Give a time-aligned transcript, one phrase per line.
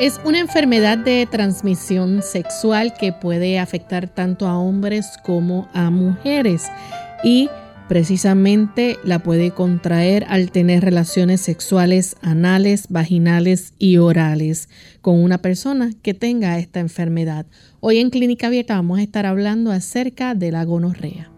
[0.00, 6.68] Es una enfermedad de transmisión sexual que puede afectar tanto a hombres como a mujeres
[7.22, 7.50] y
[7.86, 14.70] precisamente la puede contraer al tener relaciones sexuales anales, vaginales y orales
[15.02, 17.44] con una persona que tenga esta enfermedad.
[17.80, 21.29] Hoy en Clínica Abierta vamos a estar hablando acerca de la gonorrea.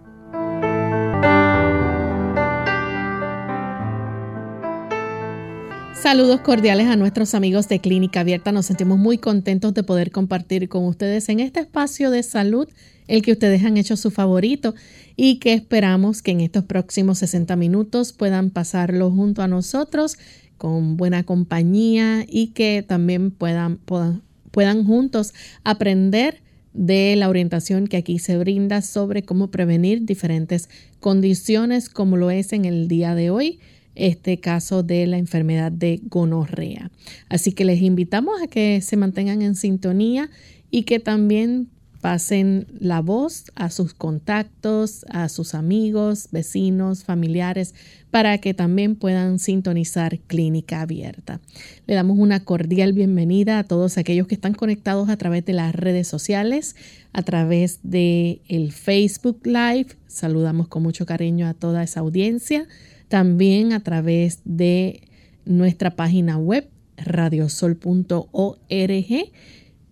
[6.02, 8.50] Saludos cordiales a nuestros amigos de Clínica Abierta.
[8.50, 12.68] Nos sentimos muy contentos de poder compartir con ustedes en este espacio de salud
[13.06, 14.74] el que ustedes han hecho su favorito
[15.14, 20.18] y que esperamos que en estos próximos 60 minutos puedan pasarlo junto a nosotros
[20.58, 26.42] con buena compañía y que también puedan, puedan, puedan juntos aprender
[26.72, 32.52] de la orientación que aquí se brinda sobre cómo prevenir diferentes condiciones como lo es
[32.52, 33.60] en el día de hoy
[33.94, 36.90] este caso de la enfermedad de gonorrea.
[37.28, 40.30] Así que les invitamos a que se mantengan en sintonía
[40.70, 41.68] y que también
[42.02, 47.76] pasen la voz a sus contactos, a sus amigos, vecinos, familiares,
[48.10, 51.40] para que también puedan sintonizar Clínica Abierta.
[51.86, 55.76] Le damos una cordial bienvenida a todos aquellos que están conectados a través de las
[55.76, 56.74] redes sociales,
[57.12, 59.96] a través de el Facebook Live.
[60.08, 62.66] Saludamos con mucho cariño a toda esa audiencia
[63.12, 65.02] también a través de
[65.44, 68.16] nuestra página web radiosol.org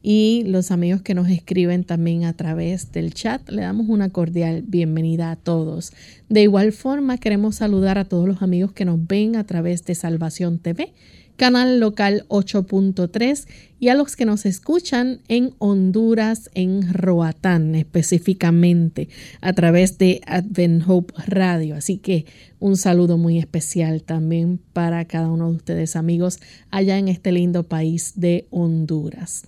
[0.02, 3.46] y los amigos que nos escriben también a través del chat.
[3.50, 5.92] Le damos una cordial bienvenida a todos.
[6.30, 9.94] De igual forma, queremos saludar a todos los amigos que nos ven a través de
[9.94, 10.94] Salvación TV
[11.40, 13.46] canal local 8.3
[13.78, 19.08] y a los que nos escuchan en Honduras, en Roatán específicamente,
[19.40, 21.76] a través de Advent Hope Radio.
[21.76, 22.26] Así que
[22.58, 26.40] un saludo muy especial también para cada uno de ustedes amigos
[26.70, 29.44] allá en este lindo país de Honduras.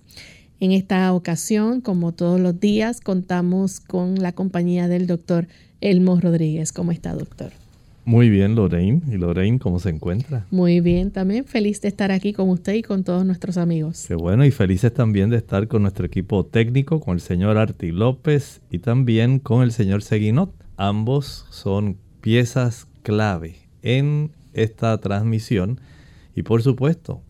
[0.59, 5.47] En esta ocasión, como todos los días, contamos con la compañía del doctor
[5.79, 6.71] Elmo Rodríguez.
[6.71, 7.51] ¿Cómo está, doctor?
[8.05, 9.01] Muy bien, Lorraine.
[9.07, 10.45] ¿Y Lorraine cómo se encuentra?
[10.51, 14.05] Muy bien, también feliz de estar aquí con usted y con todos nuestros amigos.
[14.07, 17.91] Qué bueno, y felices también de estar con nuestro equipo técnico, con el señor Arti
[17.91, 20.53] López y también con el señor Seguinot.
[20.75, 25.79] Ambos son piezas clave en esta transmisión
[26.35, 27.21] y por supuesto,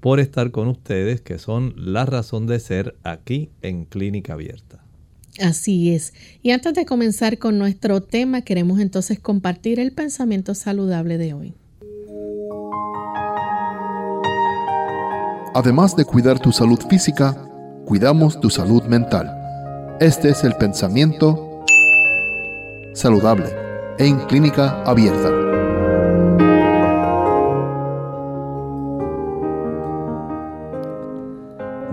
[0.00, 4.87] por estar con ustedes, que son la razón de ser aquí en Clínica Abierta.
[5.40, 6.12] Así es.
[6.42, 11.54] Y antes de comenzar con nuestro tema, queremos entonces compartir el pensamiento saludable de hoy.
[15.54, 17.36] Además de cuidar tu salud física,
[17.84, 19.34] cuidamos tu salud mental.
[20.00, 21.64] Este es el pensamiento
[22.94, 23.46] saludable
[23.98, 25.67] en clínica abierta.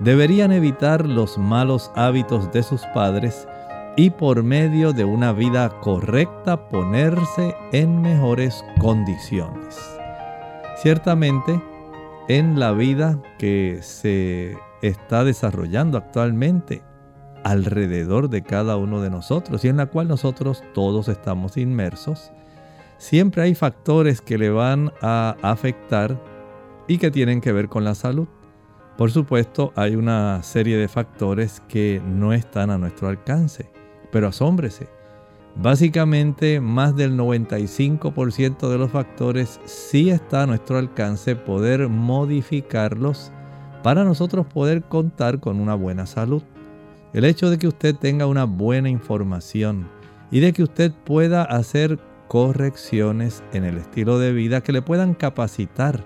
[0.00, 3.46] deberían evitar los malos hábitos de sus padres
[3.96, 9.78] y por medio de una vida correcta ponerse en mejores condiciones.
[10.76, 11.60] Ciertamente,
[12.28, 16.82] en la vida que se está desarrollando actualmente
[17.44, 22.32] alrededor de cada uno de nosotros y en la cual nosotros todos estamos inmersos,
[22.98, 26.18] siempre hay factores que le van a afectar
[26.88, 28.26] y que tienen que ver con la salud.
[28.96, 33.68] Por supuesto, hay una serie de factores que no están a nuestro alcance,
[34.12, 34.88] pero asómbrese.
[35.56, 43.32] Básicamente, más del 95% de los factores sí está a nuestro alcance poder modificarlos
[43.82, 46.42] para nosotros poder contar con una buena salud.
[47.12, 49.88] El hecho de que usted tenga una buena información
[50.30, 51.98] y de que usted pueda hacer
[52.28, 56.04] correcciones en el estilo de vida que le puedan capacitar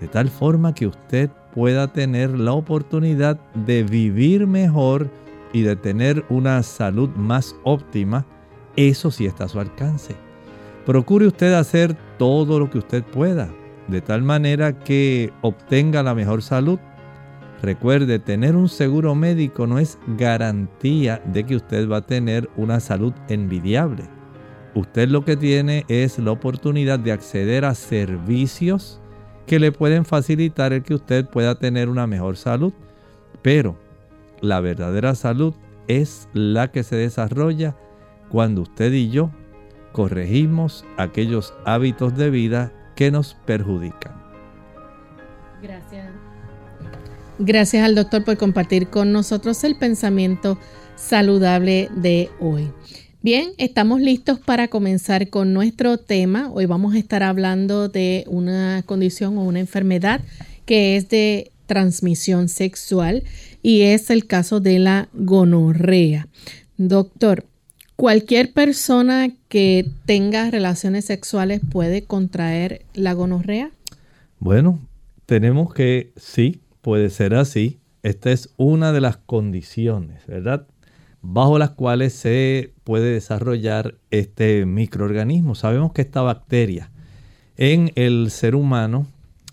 [0.00, 5.08] de tal forma que usted pueda tener la oportunidad de vivir mejor
[5.52, 8.26] y de tener una salud más óptima,
[8.74, 10.16] eso sí está a su alcance.
[10.84, 13.48] Procure usted hacer todo lo que usted pueda,
[13.86, 16.80] de tal manera que obtenga la mejor salud.
[17.62, 22.80] Recuerde, tener un seguro médico no es garantía de que usted va a tener una
[22.80, 24.02] salud envidiable.
[24.74, 29.00] Usted lo que tiene es la oportunidad de acceder a servicios
[29.46, 32.72] que le pueden facilitar el que usted pueda tener una mejor salud.
[33.42, 33.76] Pero
[34.40, 35.54] la verdadera salud
[35.88, 37.76] es la que se desarrolla
[38.30, 39.30] cuando usted y yo
[39.92, 44.12] corregimos aquellos hábitos de vida que nos perjudican.
[45.62, 46.08] Gracias.
[47.38, 50.58] Gracias al doctor por compartir con nosotros el pensamiento
[50.96, 52.72] saludable de hoy.
[53.24, 56.50] Bien, estamos listos para comenzar con nuestro tema.
[56.52, 60.20] Hoy vamos a estar hablando de una condición o una enfermedad
[60.66, 63.22] que es de transmisión sexual
[63.62, 66.28] y es el caso de la gonorrea.
[66.76, 67.46] Doctor,
[67.96, 73.70] ¿cualquier persona que tenga relaciones sexuales puede contraer la gonorrea?
[74.38, 74.78] Bueno,
[75.24, 77.78] tenemos que sí, puede ser así.
[78.02, 80.66] Esta es una de las condiciones, ¿verdad?
[81.26, 85.54] bajo las cuales se puede desarrollar este microorganismo.
[85.54, 86.90] Sabemos que esta bacteria
[87.56, 89.06] en el ser humano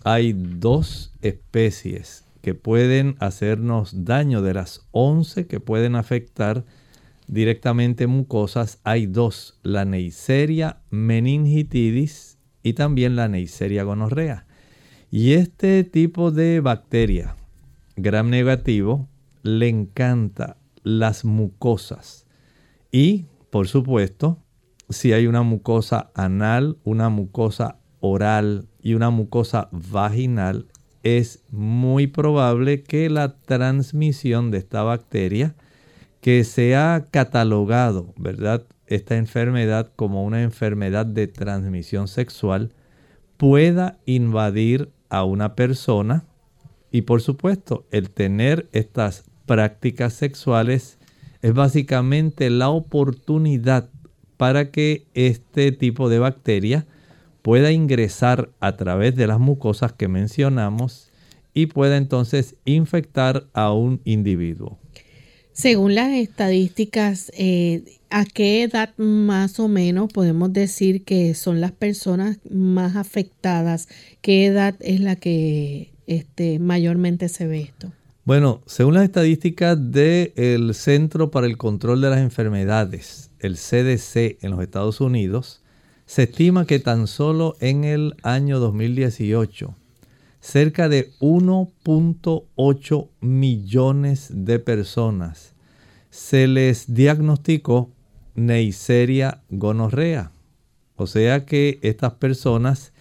[0.04, 4.42] hay dos especies que pueden hacernos daño.
[4.42, 6.64] De las 11 que pueden afectar
[7.26, 14.46] directamente mucosas, hay dos, la Neisseria meningitidis y también la Neisseria gonorrea.
[15.10, 17.36] Y este tipo de bacteria,
[17.96, 19.08] gram negativo,
[19.42, 22.21] le encanta las mucosas.
[22.92, 24.38] Y, por supuesto,
[24.90, 30.66] si hay una mucosa anal, una mucosa oral y una mucosa vaginal,
[31.02, 35.54] es muy probable que la transmisión de esta bacteria,
[36.20, 38.64] que se ha catalogado, ¿verdad?
[38.86, 42.74] Esta enfermedad como una enfermedad de transmisión sexual,
[43.38, 46.26] pueda invadir a una persona
[46.90, 50.98] y por supuesto el tener estas prácticas sexuales
[51.42, 53.90] es básicamente la oportunidad
[54.36, 56.86] para que este tipo de bacteria
[57.42, 61.10] pueda ingresar a través de las mucosas que mencionamos
[61.52, 64.78] y pueda entonces infectar a un individuo.
[65.52, 71.72] Según las estadísticas, eh, ¿a qué edad más o menos podemos decir que son las
[71.72, 73.88] personas más afectadas?
[74.22, 77.92] ¿Qué edad es la que este, mayormente se ve esto?
[78.24, 84.52] Bueno, según las estadísticas del Centro para el Control de las Enfermedades, el CDC en
[84.52, 85.60] los Estados Unidos,
[86.06, 89.74] se estima que tan solo en el año 2018,
[90.38, 95.54] cerca de 1.8 millones de personas
[96.10, 97.90] se les diagnosticó
[98.36, 100.30] Neisseria gonorrea.
[100.94, 102.92] O sea que estas personas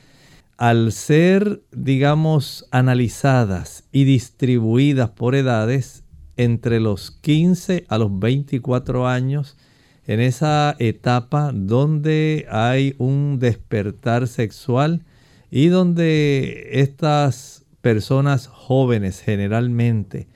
[0.61, 6.03] al ser, digamos, analizadas y distribuidas por edades
[6.37, 9.57] entre los 15 a los 24 años,
[10.05, 15.03] en esa etapa donde hay un despertar sexual
[15.49, 20.27] y donde estas personas jóvenes generalmente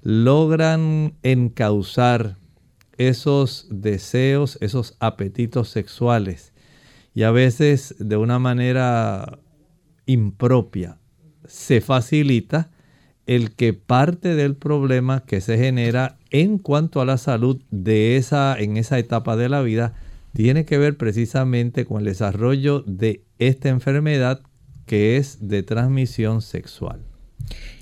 [0.00, 2.38] logran encauzar
[2.96, 6.54] esos deseos, esos apetitos sexuales.
[7.14, 9.40] Y a veces de una manera
[10.06, 10.98] impropia,
[11.46, 12.70] se facilita
[13.26, 18.58] el que parte del problema que se genera en cuanto a la salud de esa
[18.58, 19.94] en esa etapa de la vida
[20.34, 24.42] tiene que ver precisamente con el desarrollo de esta enfermedad
[24.84, 27.00] que es de transmisión sexual.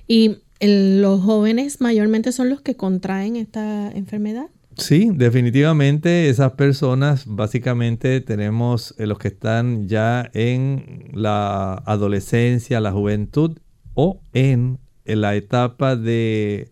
[0.07, 4.47] ¿Y los jóvenes mayormente son los que contraen esta enfermedad?
[4.77, 12.93] Sí, definitivamente esas personas, básicamente tenemos eh, los que están ya en la adolescencia, la
[12.93, 13.59] juventud
[13.95, 16.71] o en, la etapa de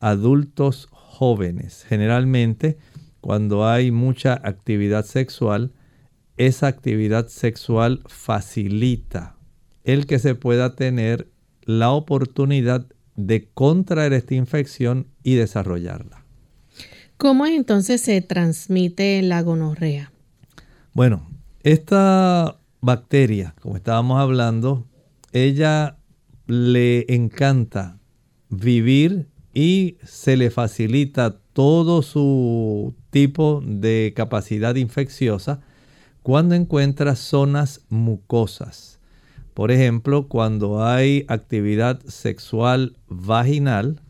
[0.00, 1.84] adultos jóvenes.
[1.88, 2.76] Generalmente,
[3.20, 5.72] cuando hay mucha actividad sexual,
[6.36, 9.36] esa actividad sexual facilita
[9.84, 11.28] el que se pueda tener
[11.62, 16.19] la oportunidad de contraer esta infección y desarrollarla.
[17.20, 20.10] ¿Cómo entonces se transmite la gonorrea?
[20.94, 21.28] Bueno,
[21.62, 24.86] esta bacteria, como estábamos hablando,
[25.30, 25.98] ella
[26.46, 27.98] le encanta
[28.48, 35.60] vivir y se le facilita todo su tipo de capacidad infecciosa
[36.22, 38.98] cuando encuentra zonas mucosas.
[39.52, 44.00] Por ejemplo, cuando hay actividad sexual vaginal,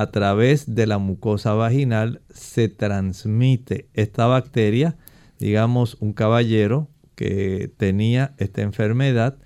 [0.00, 4.96] a través de la mucosa vaginal se transmite esta bacteria.
[5.38, 9.36] Digamos, un caballero que tenía esta enfermedad,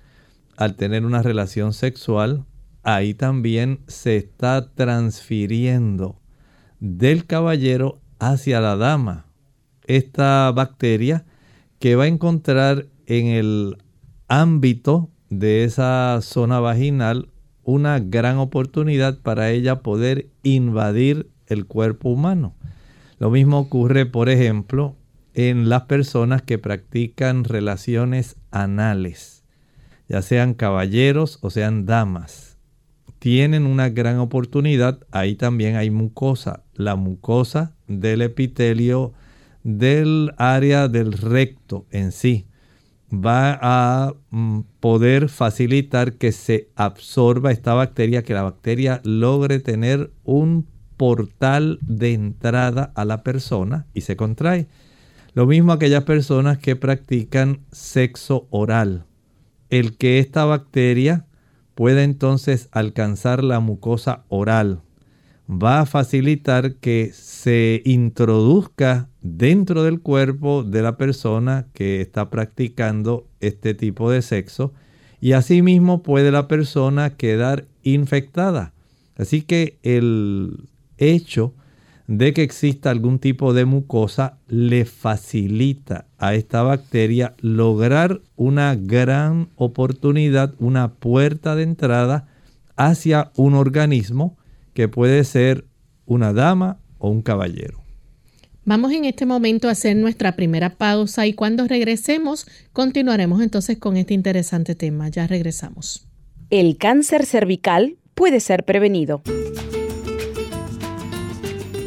[0.55, 2.45] al tener una relación sexual,
[2.83, 6.21] ahí también se está transfiriendo
[6.79, 9.25] del caballero hacia la dama.
[9.87, 11.25] Esta bacteria
[11.79, 13.77] que va a encontrar en el
[14.29, 17.27] ámbito de esa zona vaginal
[17.65, 22.55] una gran oportunidad para ella poder invadir el cuerpo humano.
[23.19, 24.95] Lo mismo ocurre, por ejemplo,
[25.33, 29.43] en las personas que practican relaciones anales,
[30.07, 32.57] ya sean caballeros o sean damas.
[33.19, 39.13] Tienen una gran oportunidad, ahí también hay mucosa, la mucosa del epitelio
[39.63, 42.45] del área del recto en sí
[43.23, 50.11] va a mm, poder facilitar que se absorba esta bacteria, que la bacteria logre tener
[50.23, 50.67] un
[50.97, 54.67] portal de entrada a la persona y se contrae.
[55.33, 59.05] Lo mismo aquellas personas que practican sexo oral.
[59.69, 61.25] El que esta bacteria
[61.73, 64.81] pueda entonces alcanzar la mucosa oral
[65.49, 73.27] va a facilitar que se introduzca dentro del cuerpo de la persona que está practicando
[73.39, 74.73] este tipo de sexo
[75.21, 78.73] y asimismo puede la persona quedar infectada.
[79.17, 81.53] Así que el hecho
[82.07, 89.49] de que exista algún tipo de mucosa le facilita a esta bacteria lograr una gran
[89.55, 92.27] oportunidad, una puerta de entrada
[92.75, 94.37] hacia un organismo
[94.75, 95.65] que puede ser
[96.05, 97.81] una dama o un caballero.
[98.65, 103.95] Vamos en este momento a hacer nuestra primera pausa y cuando regresemos continuaremos entonces con
[103.95, 105.07] este interesante tema.
[105.07, 106.07] Ya regresamos.
[106.49, 109.21] El cáncer cervical puede ser prevenido.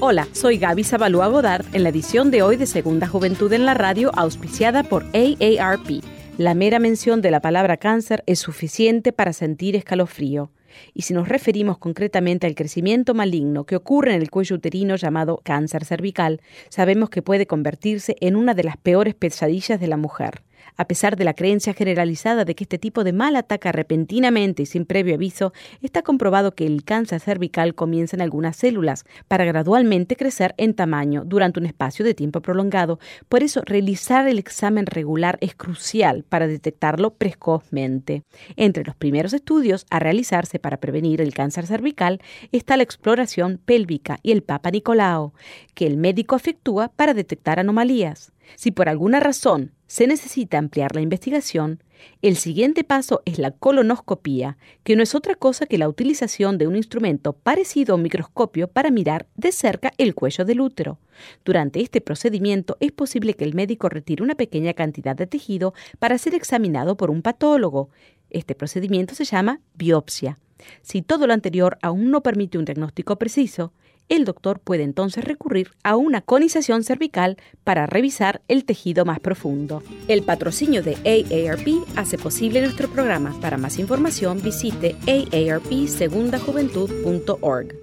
[0.01, 3.75] Hola, soy Gaby Zabalúa Godard en la edición de hoy de Segunda Juventud en la
[3.75, 6.03] Radio auspiciada por AARP.
[6.39, 10.53] La mera mención de la palabra cáncer es suficiente para sentir escalofrío.
[10.95, 15.41] Y si nos referimos concretamente al crecimiento maligno que ocurre en el cuello uterino llamado
[15.45, 20.43] cáncer cervical, sabemos que puede convertirse en una de las peores pesadillas de la mujer.
[20.81, 24.67] A pesar de la creencia generalizada de que este tipo de mal ataca repentinamente y
[24.67, 30.15] sin previo aviso, está comprobado que el cáncer cervical comienza en algunas células para gradualmente
[30.15, 33.01] crecer en tamaño durante un espacio de tiempo prolongado.
[33.29, 38.23] Por eso, realizar el examen regular es crucial para detectarlo precozmente.
[38.55, 42.21] Entre los primeros estudios a realizarse para prevenir el cáncer cervical
[42.53, 45.35] está la exploración pélvica y el Papa Nicolao,
[45.75, 48.31] que el médico efectúa para detectar anomalías.
[48.55, 51.83] Si por alguna razón se necesita ampliar la investigación,
[52.21, 56.67] el siguiente paso es la colonoscopía, que no es otra cosa que la utilización de
[56.67, 60.99] un instrumento parecido a un microscopio para mirar de cerca el cuello del útero.
[61.43, 66.19] Durante este procedimiento es posible que el médico retire una pequeña cantidad de tejido para
[66.19, 67.89] ser examinado por un patólogo.
[68.31, 70.39] Este procedimiento se llama biopsia.
[70.83, 73.73] Si todo lo anterior aún no permite un diagnóstico preciso,
[74.09, 79.83] el doctor puede entonces recurrir a una conización cervical para revisar el tejido más profundo.
[80.09, 83.37] El patrocinio de AARP hace posible nuestro programa.
[83.41, 87.75] Para más información visite aarpsegundajuventud.org.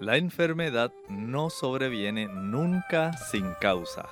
[0.00, 4.08] La enfermedad no sobreviene nunca sin causa.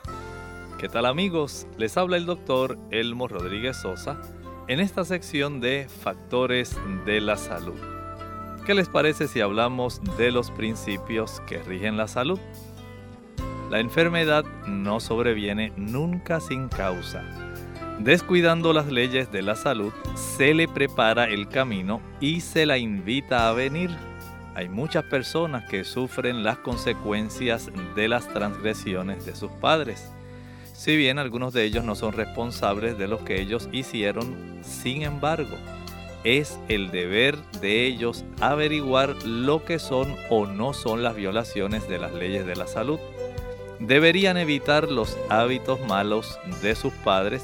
[0.79, 1.67] ¿Qué tal amigos?
[1.77, 4.21] Les habla el doctor Elmo Rodríguez Sosa
[4.69, 7.92] en esta sección de Factores de la Salud.
[8.65, 12.39] ¿Qué les parece si hablamos de los principios que rigen la salud?
[13.71, 17.25] La enfermedad no sobreviene nunca sin causa.
[17.99, 23.49] Descuidando las leyes de la salud, se le prepara el camino y se la invita
[23.49, 23.91] a venir.
[24.55, 30.13] Hay muchas personas que sufren las consecuencias de las transgresiones de sus padres.
[30.73, 35.57] Si bien algunos de ellos no son responsables de lo que ellos hicieron, sin embargo,
[36.25, 41.99] es el deber de ellos averiguar lo que son o no son las violaciones de
[41.99, 43.01] las leyes de la salud.
[43.81, 47.43] Deberían evitar los hábitos malos de sus padres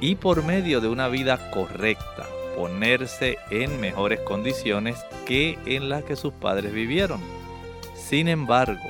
[0.00, 6.16] y por medio de una vida correcta ponerse en mejores condiciones que en las que
[6.16, 7.20] sus padres vivieron.
[7.94, 8.88] Sin embargo,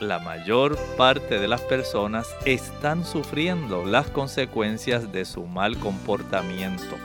[0.00, 6.96] la mayor parte de las personas están sufriendo las consecuencias de su mal comportamiento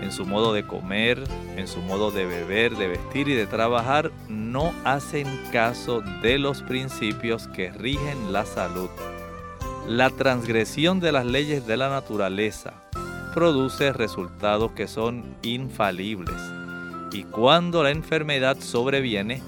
[0.00, 1.22] en su modo de comer,
[1.56, 6.62] en su modo de beber, de vestir y de trabajar, no hacen caso de los
[6.62, 8.88] principios que rigen la salud.
[9.86, 12.74] la transgresión de las leyes de la naturaleza
[13.32, 16.36] produce resultados que son infalibles.
[17.10, 19.42] Y cuando la enfermedad sobreviene,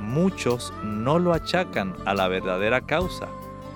[0.00, 3.28] muchos no lo achacan a la verdadera causa,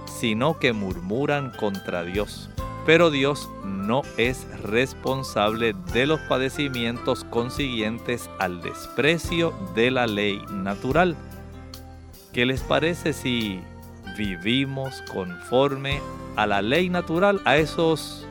[0.07, 2.51] sino que murmuran contra Dios.
[2.89, 11.15] Pero Dios no es responsable de los padecimientos consiguientes al desprecio de la ley natural.
[12.33, 13.61] ¿Qué les parece si
[14.17, 16.01] vivimos conforme
[16.37, 18.27] a la ley natural, a esos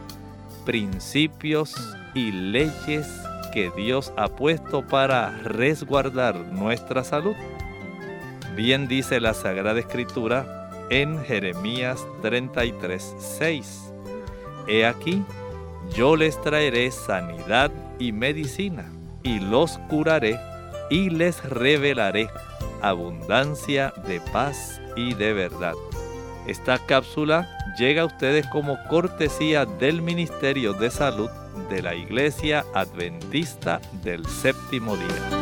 [0.65, 1.75] principios
[2.15, 3.07] y leyes
[3.53, 7.35] que Dios ha puesto para resguardar nuestra salud?
[8.55, 13.86] Bien dice la Sagrada Escritura en Jeremías 33, 6.
[14.67, 15.23] He aquí,
[15.95, 18.91] yo les traeré sanidad y medicina,
[19.23, 20.39] y los curaré,
[20.89, 22.29] y les revelaré
[22.81, 25.73] abundancia de paz y de verdad.
[26.47, 27.47] Esta cápsula
[27.77, 31.29] llega a ustedes como cortesía del Ministerio de Salud
[31.69, 35.37] de la Iglesia Adventista del Séptimo Día.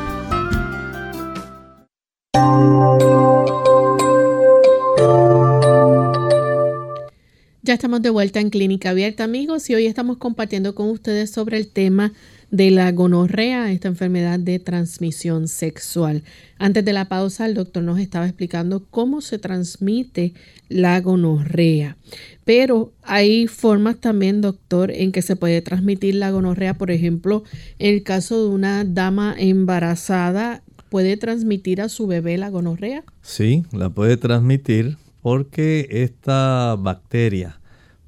[7.65, 11.57] Ya estamos de vuelta en Clínica Abierta, amigos, y hoy estamos compartiendo con ustedes sobre
[11.57, 12.13] el tema
[12.51, 16.21] de la gonorrea, esta enfermedad de transmisión sexual.
[16.59, 20.35] Antes de la pausa, el doctor nos estaba explicando cómo se transmite
[20.69, 21.97] la gonorrea.
[22.43, 26.75] Pero hay formas también, doctor, en que se puede transmitir la gonorrea.
[26.75, 27.43] Por ejemplo,
[27.79, 33.03] en el caso de una dama embarazada, ¿puede transmitir a su bebé la gonorrea?
[33.23, 37.59] Sí, la puede transmitir porque esta bacteria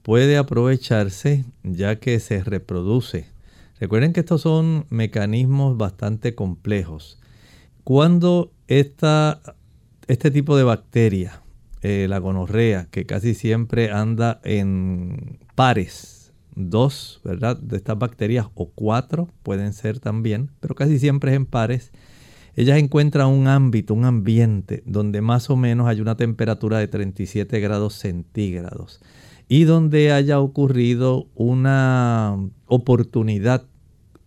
[0.04, 3.26] puede aprovecharse ya que se reproduce.
[3.80, 7.18] Recuerden que estos son mecanismos bastante complejos.
[7.84, 9.42] Cuando esta,
[10.06, 11.42] este tipo de bacteria,
[11.82, 17.58] eh, la gonorrea, que casi siempre anda en pares, dos, ¿verdad?
[17.58, 21.92] De estas bacterias o cuatro pueden ser también, pero casi siempre es en pares
[22.58, 27.60] ellas encuentran un ámbito, un ambiente donde más o menos hay una temperatura de 37
[27.60, 29.00] grados centígrados
[29.48, 33.68] y donde haya ocurrido una oportunidad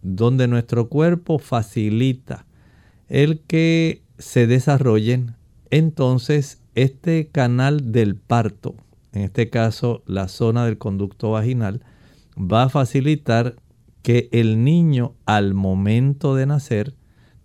[0.03, 2.47] donde nuestro cuerpo facilita
[3.09, 5.35] el que se desarrollen,
[5.71, 8.77] entonces este canal del parto,
[9.13, 11.83] en este caso la zona del conducto vaginal,
[12.39, 13.57] va a facilitar
[14.03, 16.95] que el niño al momento de nacer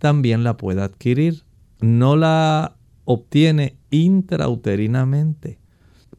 [0.06, 1.42] también la puede adquirir.
[1.80, 5.58] No la obtiene intrauterinamente,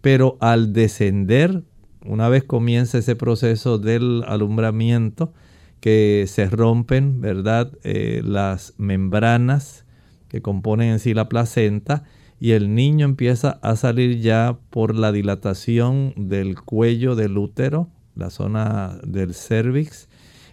[0.01, 1.63] pero al descender,
[2.05, 5.31] una vez comienza ese proceso del alumbramiento,
[5.79, 7.71] que se rompen, ¿verdad?
[7.85, 9.85] Eh, las membranas
[10.27, 12.03] que componen en sí la placenta
[12.41, 18.31] y el niño empieza a salir ya por la dilatación del cuello del útero, la
[18.31, 20.09] zona del cervix,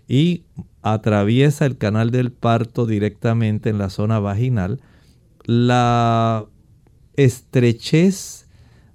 [0.08, 0.44] y
[0.82, 4.80] atraviesa el canal del parto directamente en la zona vaginal,
[5.44, 6.46] la
[7.16, 8.46] estrechez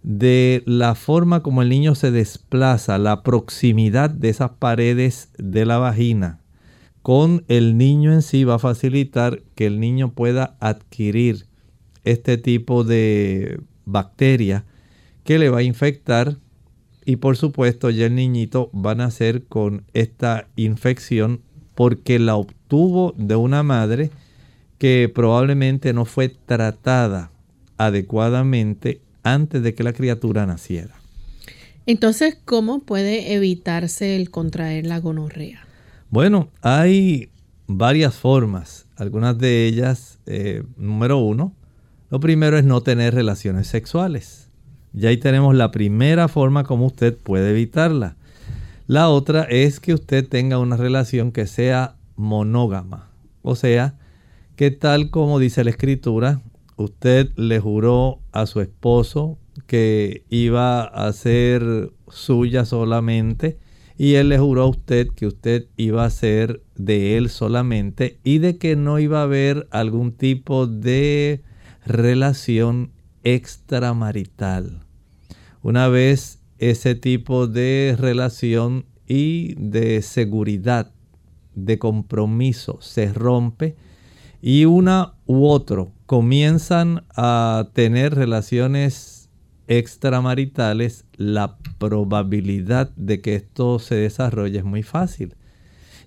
[0.04, 5.78] de la forma como el niño se desplaza, la proximidad de esas paredes de la
[5.78, 6.40] vagina
[7.02, 11.48] con el niño en sí va a facilitar que el niño pueda adquirir
[12.04, 14.66] este tipo de bacteria
[15.24, 16.38] que le va a infectar
[17.10, 21.42] y por supuesto ya el niñito va a nacer con esta infección
[21.74, 24.12] porque la obtuvo de una madre
[24.78, 27.32] que probablemente no fue tratada
[27.78, 30.94] adecuadamente antes de que la criatura naciera.
[31.88, 35.66] Entonces, ¿cómo puede evitarse el contraer la gonorrea?
[36.12, 37.30] Bueno, hay
[37.66, 38.86] varias formas.
[38.98, 41.56] Algunas de ellas, eh, número uno,
[42.12, 44.49] lo primero es no tener relaciones sexuales.
[44.94, 48.16] Ya ahí tenemos la primera forma como usted puede evitarla.
[48.88, 53.10] La otra es que usted tenga una relación que sea monógama.
[53.42, 53.96] O sea,
[54.56, 56.42] que tal como dice la escritura,
[56.76, 63.58] usted le juró a su esposo que iba a ser suya solamente
[63.98, 68.40] y él le juró a usted que usted iba a ser de él solamente y
[68.40, 71.42] de que no iba a haber algún tipo de
[71.86, 72.92] relación
[73.24, 74.80] extramarital.
[75.62, 80.92] Una vez ese tipo de relación y de seguridad,
[81.56, 83.76] de compromiso se rompe
[84.42, 89.30] y una u otro comienzan a tener relaciones
[89.68, 95.36] extramaritales, la probabilidad de que esto se desarrolle es muy fácil.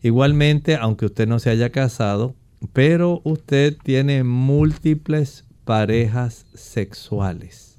[0.03, 2.35] Igualmente, aunque usted no se haya casado,
[2.73, 7.79] pero usted tiene múltiples parejas sexuales.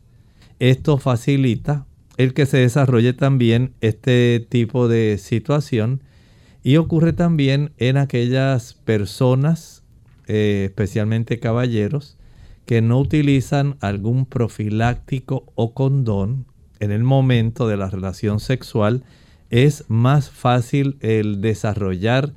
[0.60, 1.86] Esto facilita
[2.18, 6.02] el que se desarrolle también este tipo de situación
[6.64, 9.84] y ocurre también en aquellas personas,
[10.28, 12.18] eh, especialmente caballeros,
[12.66, 16.46] que no utilizan algún profiláctico o condón
[16.80, 19.04] en el momento de la relación sexual,
[19.50, 22.34] es más fácil el desarrollar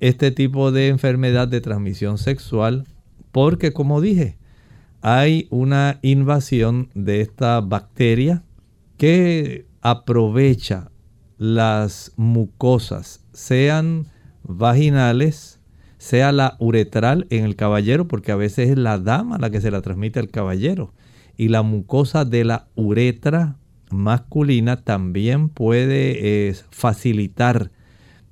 [0.00, 2.84] este tipo de enfermedad de transmisión sexual
[3.32, 4.36] porque, como dije,
[5.04, 8.42] hay una invasión de esta bacteria
[8.96, 10.90] que aprovecha
[11.36, 14.06] las mucosas, sean
[14.44, 15.60] vaginales,
[15.98, 19.70] sea la uretral en el caballero, porque a veces es la dama la que se
[19.70, 20.94] la transmite al caballero,
[21.36, 23.58] y la mucosa de la uretra
[23.90, 27.70] masculina también puede eh, facilitar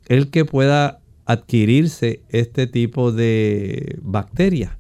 [0.09, 4.79] el que pueda adquirirse este tipo de bacteria.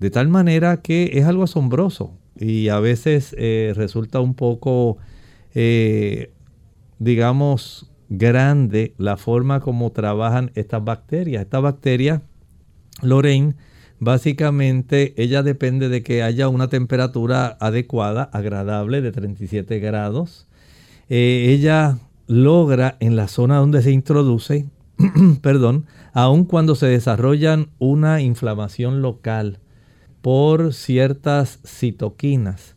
[0.00, 4.96] De tal manera que es algo asombroso y a veces eh, resulta un poco,
[5.54, 6.32] eh,
[6.98, 11.42] digamos, grande la forma como trabajan estas bacterias.
[11.42, 12.22] Esta bacteria,
[13.02, 13.56] Lorraine,
[13.98, 20.48] básicamente ella depende de que haya una temperatura adecuada, agradable, de 37 grados.
[21.10, 24.66] Eh, ella logra en la zona donde se introduce,
[25.42, 25.84] perdón,
[26.14, 29.58] aun cuando se desarrollan una inflamación local,
[30.22, 32.76] por ciertas citoquinas.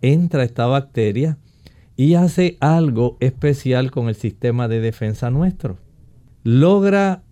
[0.00, 1.38] Entra esta bacteria
[1.96, 5.78] y hace algo especial con el sistema de defensa nuestro.
[6.44, 7.22] Logra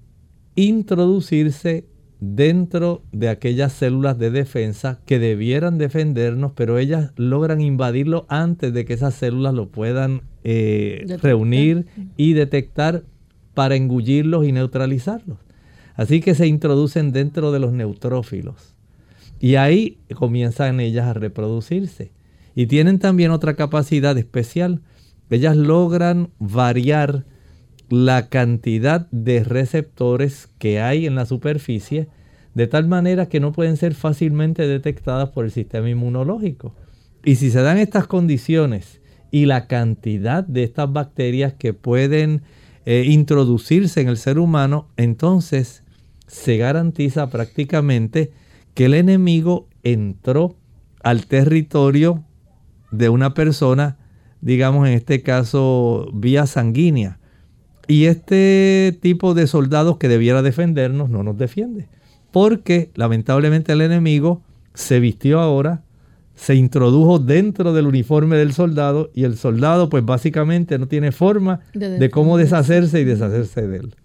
[0.57, 1.87] introducirse
[2.21, 8.85] dentro de aquellas células de defensa que debieran defendernos, pero ellas logran invadirlo antes de
[8.85, 13.05] que esas células lo puedan eh, reunir y detectar
[13.55, 15.38] para engullirlos y neutralizarlos.
[15.95, 18.76] Así que se introducen dentro de los neutrófilos.
[19.40, 22.12] Y ahí comienzan ellas a reproducirse.
[22.55, 24.81] Y tienen también otra capacidad especial.
[25.31, 27.25] Ellas logran variar
[27.88, 32.09] la cantidad de receptores que hay en la superficie
[32.55, 36.75] de tal manera que no pueden ser fácilmente detectadas por el sistema inmunológico.
[37.22, 42.42] Y si se dan estas condiciones y la cantidad de estas bacterias que pueden
[42.87, 45.83] eh, introducirse en el ser humano, entonces
[46.27, 48.33] se garantiza prácticamente
[48.77, 50.55] que el enemigo entró
[51.03, 52.25] al territorio
[52.91, 53.97] de una persona,
[54.43, 57.19] digamos en este caso vía sanguínea.
[57.89, 61.89] Y este tipo de soldados que debiera defendernos no nos defiende.
[62.33, 64.43] Porque lamentablemente el enemigo
[64.75, 65.83] se vistió ahora,
[66.35, 71.61] se introdujo dentro del uniforme del soldado y el soldado pues básicamente no tiene forma
[71.73, 73.97] de cómo deshacerse y deshacerse de él.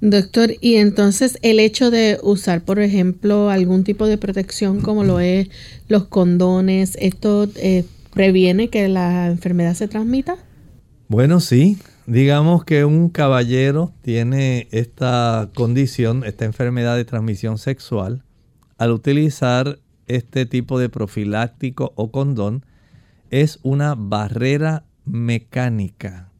[0.00, 5.18] Doctor, y entonces el hecho de usar, por ejemplo, algún tipo de protección como lo
[5.18, 5.48] es
[5.88, 7.84] los condones, ¿esto eh,
[8.14, 10.36] previene que la enfermedad se transmita?
[11.08, 11.78] Bueno, sí.
[12.06, 18.22] Digamos que un caballero tiene esta condición, esta enfermedad de transmisión sexual,
[18.78, 22.64] al utilizar este tipo de profiláctico o condón,
[23.30, 26.30] es una barrera mecánica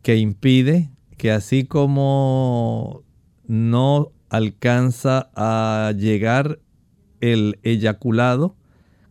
[0.00, 3.02] que impide que así como
[3.48, 6.60] no alcanza a llegar
[7.20, 8.54] el eyaculado,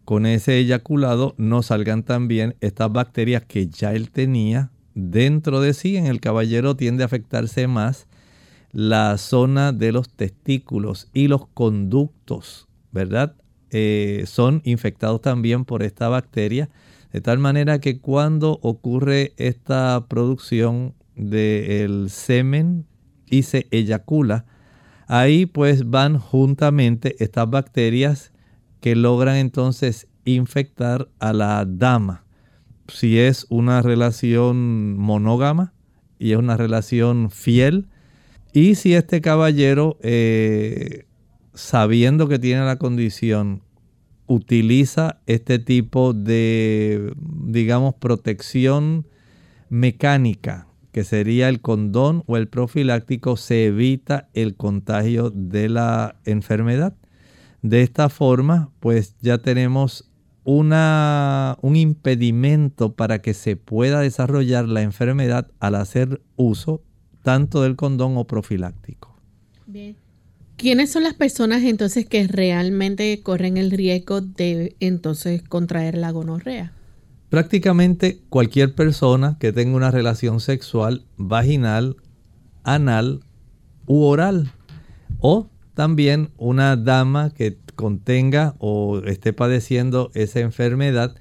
[0.05, 5.97] con ese eyaculado no salgan también estas bacterias que ya él tenía dentro de sí.
[5.97, 8.07] En el caballero tiende a afectarse más
[8.71, 13.35] la zona de los testículos y los conductos, ¿verdad?
[13.69, 16.69] Eh, son infectados también por esta bacteria,
[17.11, 22.85] de tal manera que cuando ocurre esta producción del semen
[23.29, 24.45] y se eyacula,
[25.07, 28.31] ahí pues van juntamente estas bacterias
[28.81, 32.23] que logran entonces infectar a la dama.
[32.87, 35.73] Si es una relación monógama
[36.19, 37.87] y es una relación fiel,
[38.53, 41.05] y si este caballero, eh,
[41.53, 43.61] sabiendo que tiene la condición,
[44.25, 49.05] utiliza este tipo de, digamos, protección
[49.69, 56.95] mecánica que sería el condón o el profiláctico, se evita el contagio de la enfermedad.
[57.61, 60.09] De esta forma, pues ya tenemos
[60.43, 66.81] una, un impedimento para que se pueda desarrollar la enfermedad al hacer uso
[67.21, 69.13] tanto del condón o profiláctico.
[70.55, 76.71] ¿Quiénes son las personas entonces que realmente corren el riesgo de entonces contraer la gonorrea?
[77.29, 81.97] Prácticamente cualquier persona que tenga una relación sexual vaginal,
[82.63, 83.21] anal
[83.85, 84.51] u oral.
[85.19, 91.15] O también una dama que contenga o esté padeciendo esa enfermedad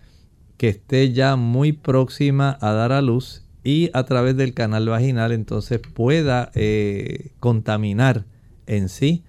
[0.56, 5.32] que esté ya muy próxima a dar a luz y a través del canal vaginal
[5.32, 8.24] entonces pueda eh, contaminar
[8.66, 9.24] en sí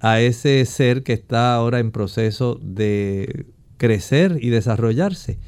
[0.00, 5.38] a ese ser que está ahora en proceso de crecer y desarrollarse.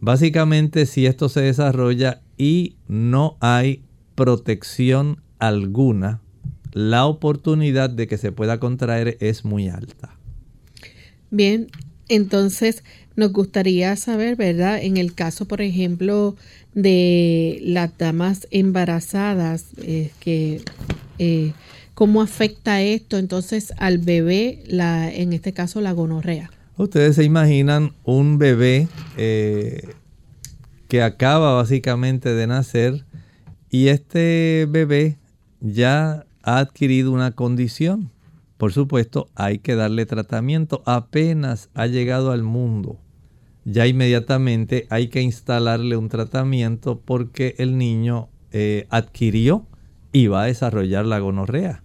[0.00, 3.82] Básicamente si esto se desarrolla y no hay
[4.14, 6.20] protección alguna,
[6.72, 10.16] la oportunidad de que se pueda contraer es muy alta.
[11.30, 11.68] Bien,
[12.08, 12.84] entonces
[13.16, 14.82] nos gustaría saber, ¿verdad?
[14.82, 16.36] En el caso, por ejemplo,
[16.74, 20.62] de las damas embarazadas, eh, que
[21.18, 21.52] eh,
[21.94, 26.50] cómo afecta esto entonces al bebé, la, en este caso la gonorrea.
[26.78, 28.86] Ustedes se imaginan un bebé
[29.16, 29.94] eh,
[30.86, 33.04] que acaba básicamente de nacer
[33.68, 35.18] y este bebé
[35.60, 38.12] ya ha adquirido una condición.
[38.58, 40.82] Por supuesto, hay que darle tratamiento.
[40.86, 43.00] Apenas ha llegado al mundo,
[43.64, 49.66] ya inmediatamente hay que instalarle un tratamiento porque el niño eh, adquirió
[50.12, 51.82] y va a desarrollar la gonorrea.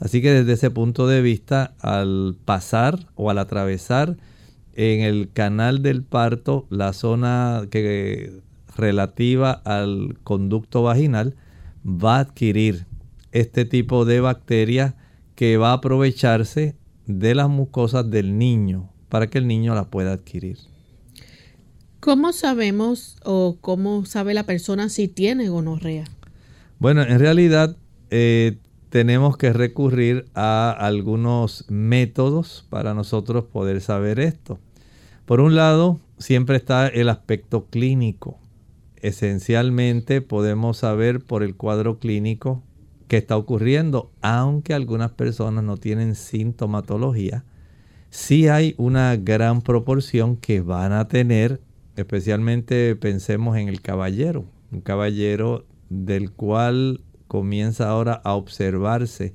[0.00, 4.16] Así que desde ese punto de vista, al pasar o al atravesar
[4.74, 8.40] en el canal del parto, la zona que
[8.76, 11.34] relativa al conducto vaginal,
[11.84, 12.86] va a adquirir
[13.32, 14.94] este tipo de bacteria
[15.34, 20.12] que va a aprovecharse de las mucosas del niño para que el niño la pueda
[20.12, 20.58] adquirir.
[22.00, 26.04] ¿Cómo sabemos o cómo sabe la persona si tiene gonorrea?
[26.78, 27.76] Bueno, en realidad
[28.10, 28.58] eh,
[28.90, 34.58] tenemos que recurrir a algunos métodos para nosotros poder saber esto.
[35.26, 38.38] Por un lado, siempre está el aspecto clínico.
[38.96, 42.62] Esencialmente podemos saber por el cuadro clínico
[43.06, 47.44] qué está ocurriendo, aunque algunas personas no tienen sintomatología.
[48.10, 51.60] Sí hay una gran proporción que van a tener
[52.00, 59.34] especialmente pensemos en el caballero, un caballero del cual comienza ahora a observarse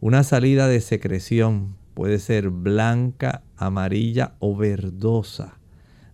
[0.00, 5.58] una salida de secreción, puede ser blanca, amarilla o verdosa,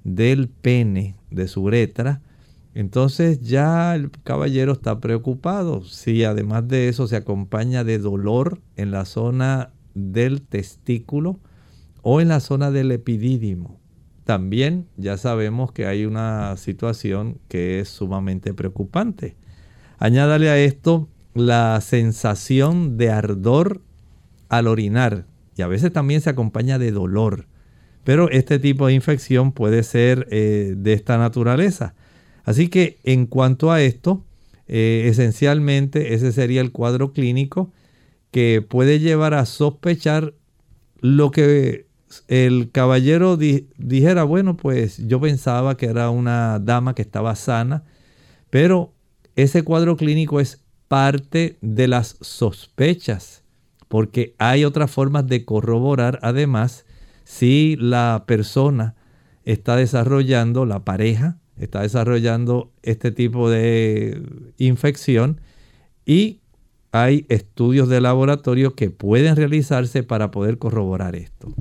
[0.04, 2.20] del pene, de su uretra,
[2.74, 5.84] entonces ya el caballero está preocupado.
[5.84, 11.38] Si además de eso se acompaña de dolor en la zona del testículo
[12.02, 13.78] o en la zona del epidídimo,
[14.24, 19.36] también ya sabemos que hay una situación que es sumamente preocupante.
[19.98, 23.82] Añádale a esto la sensación de ardor
[24.48, 25.26] al orinar
[25.56, 27.46] y a veces también se acompaña de dolor.
[28.04, 31.94] Pero este tipo de infección puede ser eh, de esta naturaleza.
[32.44, 34.24] Así que en cuanto a esto,
[34.66, 37.72] eh, esencialmente ese sería el cuadro clínico
[38.30, 40.34] que puede llevar a sospechar
[41.00, 41.86] lo que
[42.28, 47.84] el caballero dijera, bueno, pues yo pensaba que era una dama que estaba sana,
[48.50, 48.93] pero
[49.36, 53.42] ese cuadro clínico es parte de las sospechas,
[53.88, 56.84] porque hay otras formas de corroborar además
[57.24, 58.94] si la persona
[59.44, 64.22] está desarrollando, la pareja está desarrollando este tipo de
[64.58, 65.40] infección
[66.04, 66.40] y
[66.92, 71.52] hay estudios de laboratorio que pueden realizarse para poder corroborar esto.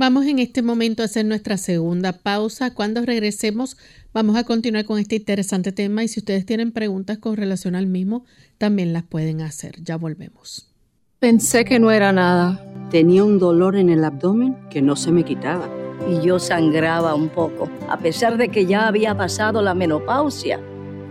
[0.00, 2.72] Vamos en este momento a hacer nuestra segunda pausa.
[2.72, 3.76] Cuando regresemos
[4.14, 7.86] vamos a continuar con este interesante tema y si ustedes tienen preguntas con relación al
[7.86, 8.24] mismo,
[8.56, 9.74] también las pueden hacer.
[9.82, 10.72] Ya volvemos.
[11.18, 12.64] Pensé que no era nada.
[12.90, 15.68] Tenía un dolor en el abdomen que no se me quitaba.
[16.10, 20.60] Y yo sangraba un poco, a pesar de que ya había pasado la menopausia.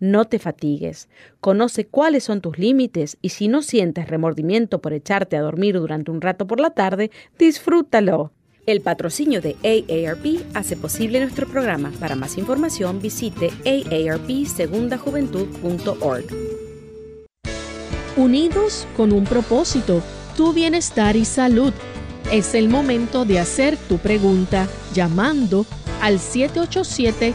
[0.00, 1.08] No te fatigues.
[1.40, 6.10] Conoce cuáles son tus límites y si no sientes remordimiento por echarte a dormir durante
[6.10, 8.32] un rato por la tarde, disfrútalo.
[8.66, 11.92] El patrocinio de AARP hace posible nuestro programa.
[12.00, 16.24] Para más información visite aarpsegundajuventud.org.
[18.16, 20.02] Unidos con un propósito,
[20.36, 21.72] tu bienestar y salud.
[22.32, 25.66] Es el momento de hacer tu pregunta llamando
[26.00, 27.34] al 787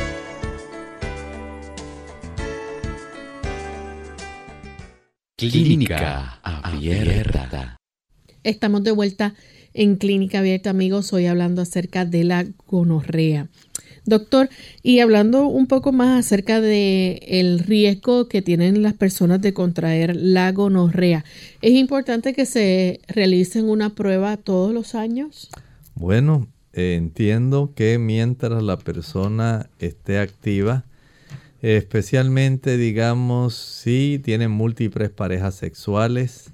[5.49, 7.75] Clínica Abierta.
[8.43, 9.33] Estamos de vuelta
[9.73, 13.49] en Clínica Abierta, amigos, hoy hablando acerca de la gonorrea.
[14.05, 14.49] Doctor,
[14.83, 20.15] y hablando un poco más acerca de el riesgo que tienen las personas de contraer
[20.15, 21.25] la gonorrea,
[21.63, 25.49] ¿es importante que se realicen una prueba todos los años?
[25.95, 30.85] Bueno, entiendo que mientras la persona esté activa,
[31.61, 36.51] especialmente digamos si tienen múltiples parejas sexuales,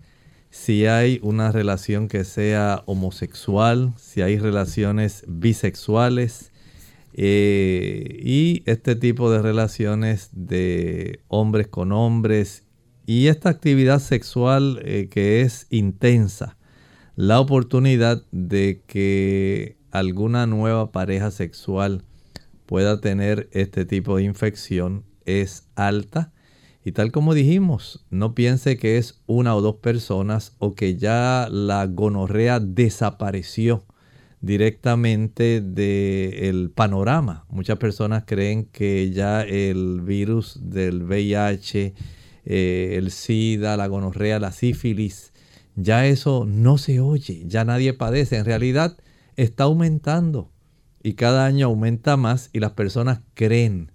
[0.50, 6.52] si hay una relación que sea homosexual, si hay relaciones bisexuales
[7.13, 12.63] eh, y este tipo de relaciones de hombres con hombres.
[13.06, 16.58] Y esta actividad sexual eh, que es intensa,
[17.15, 22.04] la oportunidad de que alguna nueva pareja sexual
[22.67, 26.32] pueda tener este tipo de infección es alta.
[26.84, 31.47] Y tal como dijimos, no piense que es una o dos personas o que ya
[31.49, 33.86] la gonorrea desapareció
[34.41, 37.45] directamente del panorama.
[37.49, 41.93] Muchas personas creen que ya el virus del VIH,
[42.45, 45.34] eh, el SIDA, la gonorrea, la sífilis,
[45.75, 48.38] ya eso no se oye, ya nadie padece.
[48.38, 48.97] En realidad
[49.36, 50.51] está aumentando
[51.03, 53.91] y cada año aumenta más y las personas creen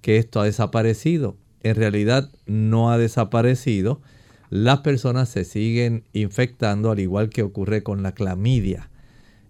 [0.00, 1.36] que esto ha desaparecido.
[1.62, 4.00] En realidad no ha desaparecido.
[4.48, 8.90] Las personas se siguen infectando al igual que ocurre con la clamidia.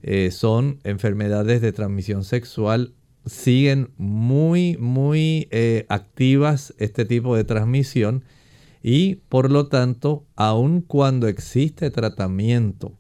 [0.03, 2.95] Eh, son enfermedades de transmisión sexual.
[3.27, 8.25] Siguen muy, muy eh, activas este tipo de transmisión
[8.83, 12.97] y por lo tanto, aun cuando existe tratamiento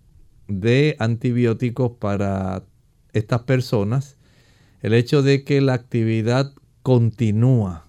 [0.46, 2.64] de antibióticos para
[3.12, 4.16] estas personas,
[4.83, 7.87] el hecho de que la actividad continúa,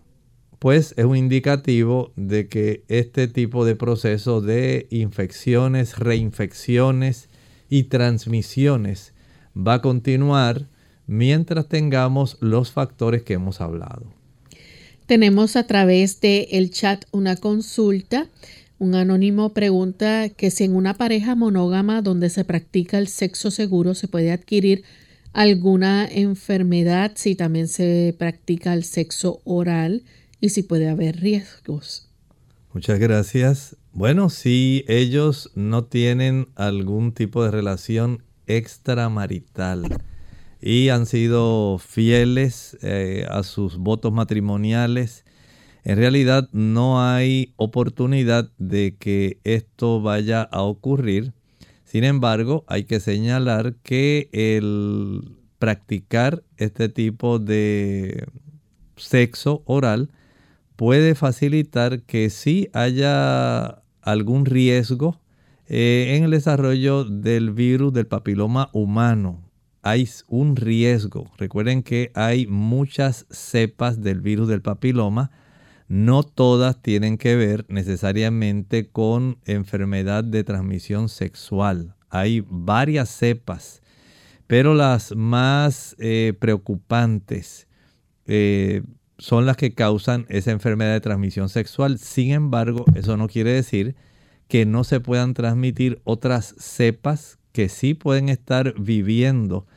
[0.59, 7.29] pues es un indicativo de que este tipo de proceso de infecciones, reinfecciones
[7.69, 9.13] y transmisiones
[9.55, 10.67] va a continuar
[11.07, 14.03] mientras tengamos los factores que hemos hablado.
[15.07, 18.27] Tenemos a través del el chat una consulta.
[18.77, 23.93] Un anónimo pregunta que si en una pareja monógama donde se practica el sexo seguro
[23.93, 24.83] se puede adquirir
[25.33, 30.03] alguna enfermedad, si también se practica el sexo oral
[30.39, 32.09] y si puede haber riesgos.
[32.73, 33.77] Muchas gracias.
[33.93, 40.01] Bueno, si ellos no tienen algún tipo de relación extramarital
[40.61, 45.25] y han sido fieles eh, a sus votos matrimoniales,
[45.83, 51.33] en realidad no hay oportunidad de que esto vaya a ocurrir
[51.91, 58.27] sin embargo, hay que señalar que el practicar este tipo de
[58.95, 60.09] sexo oral
[60.77, 65.19] puede facilitar que sí haya algún riesgo
[65.67, 69.41] eh, en el desarrollo del virus del papiloma humano.
[69.81, 71.29] hay un riesgo.
[71.37, 75.31] Recuerden que hay muchas cepas del virus del papiloma.
[75.91, 81.95] No todas tienen que ver necesariamente con enfermedad de transmisión sexual.
[82.09, 83.81] Hay varias cepas,
[84.47, 87.67] pero las más eh, preocupantes
[88.25, 88.83] eh,
[89.17, 91.99] son las que causan esa enfermedad de transmisión sexual.
[91.99, 93.97] Sin embargo, eso no quiere decir
[94.47, 99.67] que no se puedan transmitir otras cepas que sí pueden estar viviendo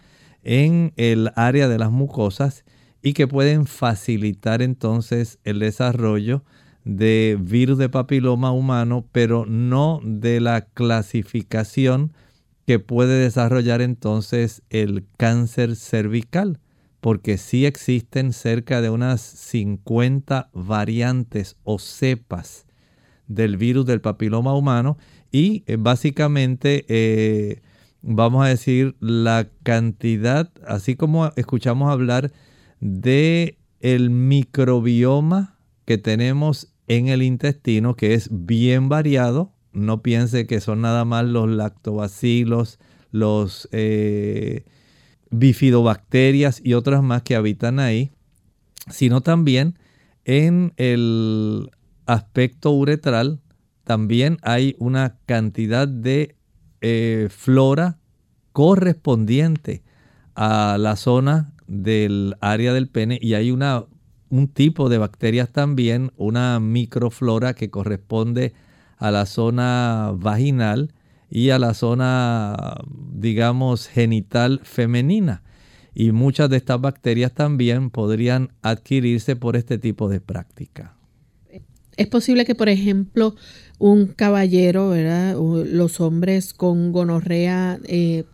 [0.44, 2.63] en el área de las mucosas
[3.05, 6.42] y que pueden facilitar entonces el desarrollo
[6.84, 12.14] de virus de papiloma humano, pero no de la clasificación
[12.66, 16.61] que puede desarrollar entonces el cáncer cervical,
[17.02, 22.64] porque sí existen cerca de unas 50 variantes o cepas
[23.26, 24.96] del virus del papiloma humano
[25.30, 27.61] y eh, básicamente eh,
[28.00, 32.32] vamos a decir la cantidad, así como escuchamos hablar
[32.80, 39.52] de el microbioma que tenemos en el intestino, que es bien variado.
[39.72, 42.78] No piense que son nada más los lactobacilos,
[43.10, 44.64] los eh,
[45.30, 48.12] bifidobacterias y otras más que habitan ahí,
[48.88, 49.78] sino también
[50.24, 51.70] en el
[52.06, 53.40] aspecto uretral
[53.84, 56.36] también hay una cantidad de
[56.80, 57.98] eh, flora
[58.52, 59.82] correspondiente
[60.34, 63.84] a la zona del área del pene y hay una,
[64.30, 68.52] un tipo de bacterias también, una microflora que corresponde
[68.98, 70.92] a la zona vaginal
[71.30, 72.76] y a la zona,
[73.12, 75.42] digamos, genital femenina.
[75.94, 80.96] Y muchas de estas bacterias también podrían adquirirse por este tipo de práctica.
[81.96, 83.36] Es posible que, por ejemplo,
[83.78, 85.36] un caballero, ¿verdad?
[85.36, 88.24] los hombres con gonorrea eh,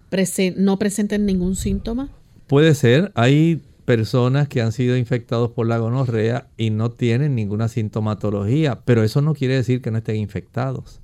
[0.57, 2.09] no presenten ningún síntoma.
[2.51, 3.13] Puede ser.
[3.15, 9.05] Hay personas que han sido infectados por la gonorrea y no tienen ninguna sintomatología, pero
[9.05, 11.01] eso no quiere decir que no estén infectados.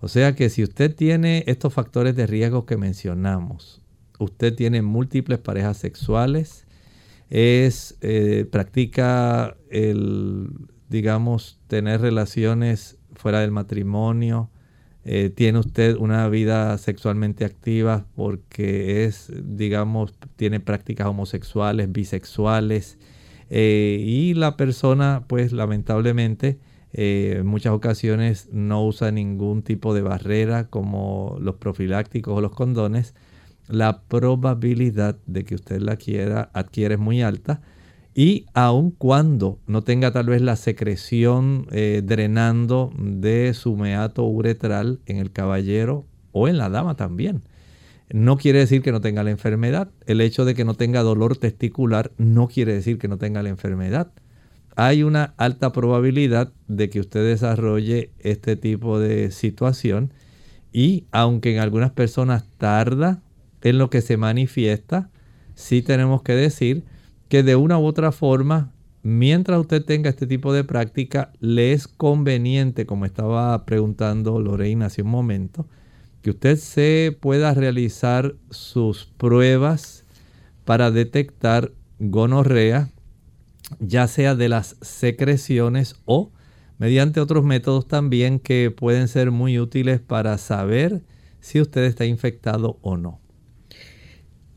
[0.00, 3.82] O sea que si usted tiene estos factores de riesgo que mencionamos,
[4.18, 6.66] usted tiene múltiples parejas sexuales,
[7.28, 10.48] es eh, practica el
[10.88, 14.50] digamos, tener relaciones fuera del matrimonio,
[15.10, 22.98] eh, tiene usted una vida sexualmente activa porque es, digamos, tiene prácticas homosexuales, bisexuales,
[23.48, 26.58] eh, y la persona, pues lamentablemente,
[26.92, 32.52] eh, en muchas ocasiones no usa ningún tipo de barrera como los profilácticos o los
[32.52, 33.14] condones,
[33.66, 37.62] la probabilidad de que usted la quiera adquiere es muy alta
[38.18, 44.98] y aun cuando no tenga tal vez la secreción eh, drenando de su meato uretral
[45.06, 47.44] en el caballero o en la dama también.
[48.10, 49.90] No quiere decir que no tenga la enfermedad.
[50.04, 53.50] El hecho de que no tenga dolor testicular no quiere decir que no tenga la
[53.50, 54.10] enfermedad.
[54.74, 60.12] Hay una alta probabilidad de que usted desarrolle este tipo de situación
[60.72, 63.22] y aunque en algunas personas tarda
[63.62, 65.08] en lo que se manifiesta,
[65.54, 66.82] sí tenemos que decir
[67.28, 68.72] que de una u otra forma,
[69.02, 75.02] mientras usted tenga este tipo de práctica, le es conveniente, como estaba preguntando Lorena hace
[75.02, 75.66] un momento,
[76.22, 80.04] que usted se pueda realizar sus pruebas
[80.64, 82.90] para detectar gonorrea,
[83.80, 86.32] ya sea de las secreciones o
[86.78, 91.02] mediante otros métodos también que pueden ser muy útiles para saber
[91.40, 93.20] si usted está infectado o no.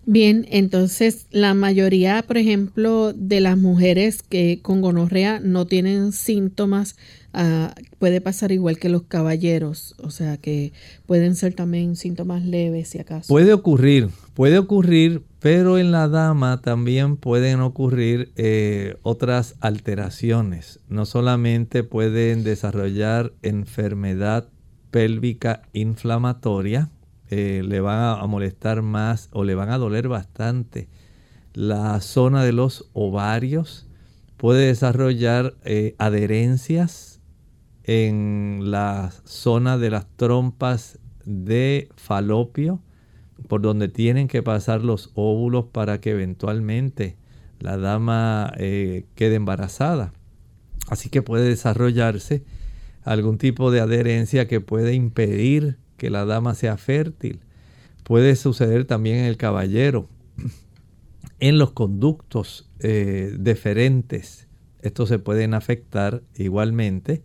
[0.05, 6.95] Bien, entonces la mayoría, por ejemplo, de las mujeres que con gonorrea no tienen síntomas,
[7.33, 10.73] ah, puede pasar igual que los caballeros, o sea que
[11.05, 13.27] pueden ser también síntomas leves si acaso.
[13.27, 20.79] Puede ocurrir, puede ocurrir, pero en la dama también pueden ocurrir eh, otras alteraciones.
[20.89, 24.49] No solamente pueden desarrollar enfermedad
[24.89, 26.89] pélvica inflamatoria,
[27.31, 30.89] eh, le van a molestar más o le van a doler bastante
[31.53, 33.87] la zona de los ovarios,
[34.37, 37.21] puede desarrollar eh, adherencias
[37.83, 42.81] en la zona de las trompas de falopio,
[43.47, 47.17] por donde tienen que pasar los óvulos para que eventualmente
[47.59, 50.13] la dama eh, quede embarazada.
[50.89, 52.43] Así que puede desarrollarse
[53.03, 57.41] algún tipo de adherencia que puede impedir que la dama sea fértil.
[58.03, 60.09] Puede suceder también en el caballero,
[61.39, 64.47] en los conductos eh, deferentes.
[64.81, 67.21] Estos se pueden afectar igualmente.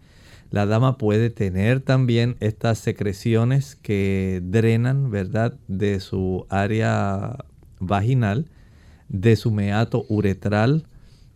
[0.51, 7.47] La dama puede tener también estas secreciones que drenan, ¿verdad?, de su área
[7.81, 8.51] vaginal,
[9.09, 10.87] de su meato uretral.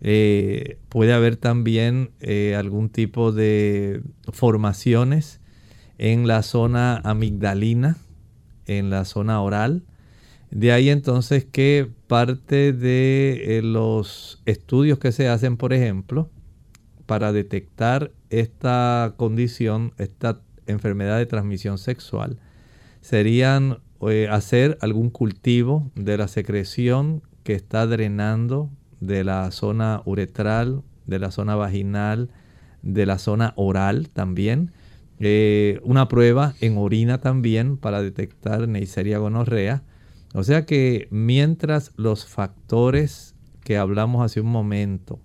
[0.03, 5.40] Eh, puede haber también eh, algún tipo de formaciones
[6.01, 7.99] en la zona amigdalina,
[8.65, 9.83] en la zona oral.
[10.51, 16.31] De ahí entonces que parte de eh, los estudios que se hacen, por ejemplo,
[17.05, 22.39] para detectar esta condición, esta enfermedad de transmisión sexual,
[23.03, 28.71] serían eh, hacer algún cultivo de la secreción que está drenando
[29.01, 32.31] de la zona uretral, de la zona vaginal,
[32.81, 34.73] de la zona oral también.
[35.23, 39.83] Eh, una prueba en orina también para detectar Neisseria gonorrea.
[40.33, 45.21] O sea que mientras los factores que hablamos hace un momento,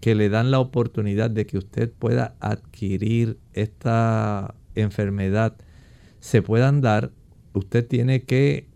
[0.00, 5.56] que le dan la oportunidad de que usted pueda adquirir esta enfermedad,
[6.20, 7.10] se puedan dar,
[7.52, 8.68] usted tiene que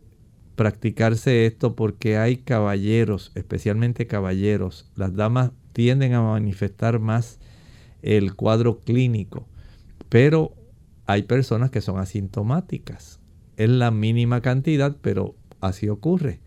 [0.57, 4.91] practicarse esto porque hay caballeros, especialmente caballeros.
[4.97, 7.39] Las damas tienden a manifestar más
[8.03, 9.47] el cuadro clínico,
[10.09, 10.55] pero
[11.07, 13.21] hay personas que son asintomáticas.
[13.57, 16.41] Es la mínima cantidad, pero así ocurre.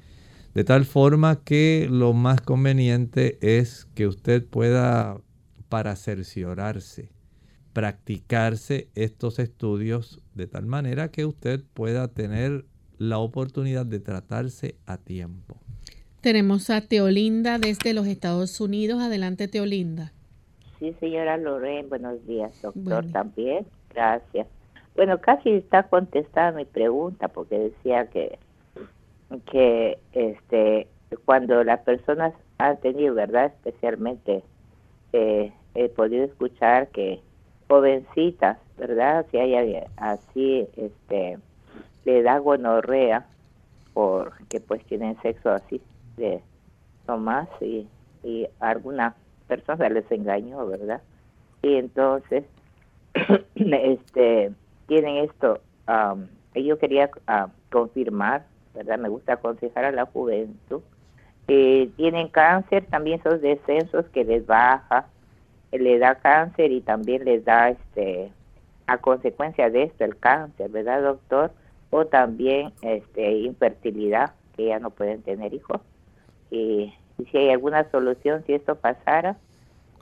[0.53, 5.21] De tal forma que lo más conveniente es que usted pueda,
[5.69, 7.11] para cerciorarse,
[7.73, 12.65] practicarse estos estudios de tal manera que usted pueda tener
[12.97, 15.57] la oportunidad de tratarse a tiempo.
[16.21, 18.99] Tenemos a Teolinda desde los Estados Unidos.
[18.99, 20.11] Adelante, Teolinda.
[20.79, 23.65] Sí, señora Lorraine, buenos días, doctor, también.
[23.93, 24.47] Gracias.
[24.95, 28.39] Bueno, casi está contestada mi pregunta porque decía que,
[29.51, 30.87] que este,
[31.25, 33.45] cuando las personas han tenido, ¿verdad?
[33.45, 34.43] Especialmente
[35.13, 37.21] eh, he podido escuchar que
[37.67, 39.25] jovencitas, ¿verdad?
[39.29, 41.37] Si hay así, este,
[42.05, 43.25] le da gonorrea
[43.93, 45.81] porque pues tienen sexo así
[46.17, 46.41] de
[47.07, 47.87] nomás y,
[48.23, 49.15] y alguna
[49.47, 51.01] persona les engañó, ¿verdad?
[51.61, 52.45] Y entonces,
[53.55, 54.51] este,
[54.87, 57.09] tienen esto, um, yo quería
[57.71, 58.97] confirmar, ¿verdad?
[58.97, 60.81] Me gusta aconsejar a la juventud.
[61.47, 65.07] Eh, tienen cáncer, también esos descensos que les baja,
[65.71, 68.31] le da cáncer y también les da este
[68.87, 71.51] a consecuencia de esto el cáncer, ¿verdad, doctor?
[71.89, 75.81] O también este infertilidad, que ya no pueden tener hijos.
[76.49, 76.93] Y,
[77.31, 79.37] si hay alguna solución si esto pasara,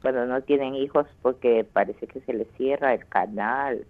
[0.06, 3.88] cuando no tienen hijos porque parece que se les cierra el canal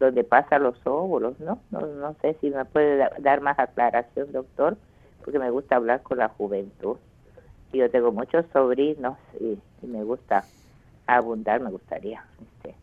[0.00, 1.60] donde pasa los óvulos, ¿no?
[1.70, 1.80] ¿no?
[1.86, 4.78] No sé si me puede dar más aclaración, doctor,
[5.22, 6.96] porque me gusta hablar con la juventud.
[7.74, 10.46] Yo tengo muchos sobrinos y me gusta
[11.06, 12.74] abundar, me gustaría este,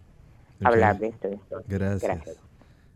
[0.63, 1.29] hablar de esto.
[1.67, 2.39] Gracias.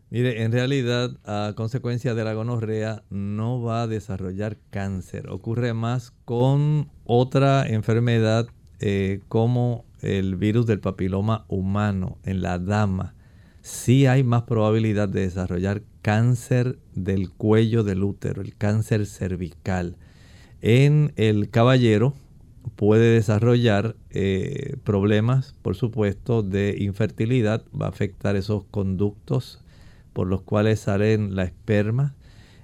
[0.08, 5.28] Mire, en realidad, a consecuencia de la gonorrea, no va a desarrollar cáncer.
[5.30, 8.46] Ocurre más con otra enfermedad
[8.80, 13.14] eh, como el virus del papiloma humano en la dama.
[13.62, 19.96] Sí hay más probabilidad de desarrollar cáncer del cuello del útero, el cáncer cervical.
[20.60, 22.14] En el caballero,
[22.74, 29.60] puede desarrollar eh, problemas, por supuesto, de infertilidad, va a afectar esos conductos
[30.12, 32.14] por los cuales salen la esperma.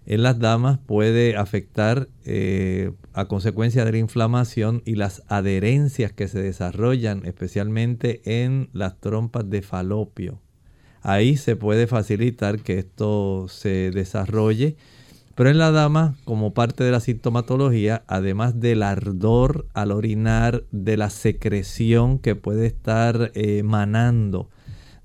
[0.05, 6.28] En las damas puede afectar eh, a consecuencia de la inflamación y las adherencias que
[6.28, 10.40] se desarrollan, especialmente en las trompas de falopio.
[11.03, 14.76] Ahí se puede facilitar que esto se desarrolle
[15.34, 20.98] pero en la dama, como parte de la sintomatología, además del ardor al orinar, de
[20.98, 24.50] la secreción que puede estar emanando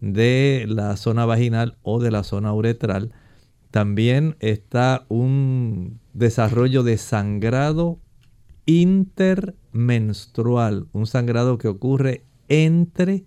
[0.01, 3.13] de la zona vaginal o de la zona uretral,
[3.77, 7.99] también está un desarrollo de sangrado
[8.65, 13.23] intermenstrual, un sangrado que ocurre entre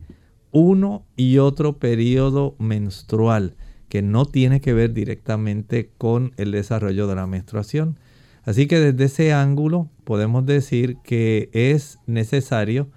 [0.50, 3.54] uno y otro periodo menstrual
[3.88, 8.00] que no tiene que ver directamente con el desarrollo de la menstruación.
[8.42, 12.90] Así que desde ese ángulo podemos decir que es necesario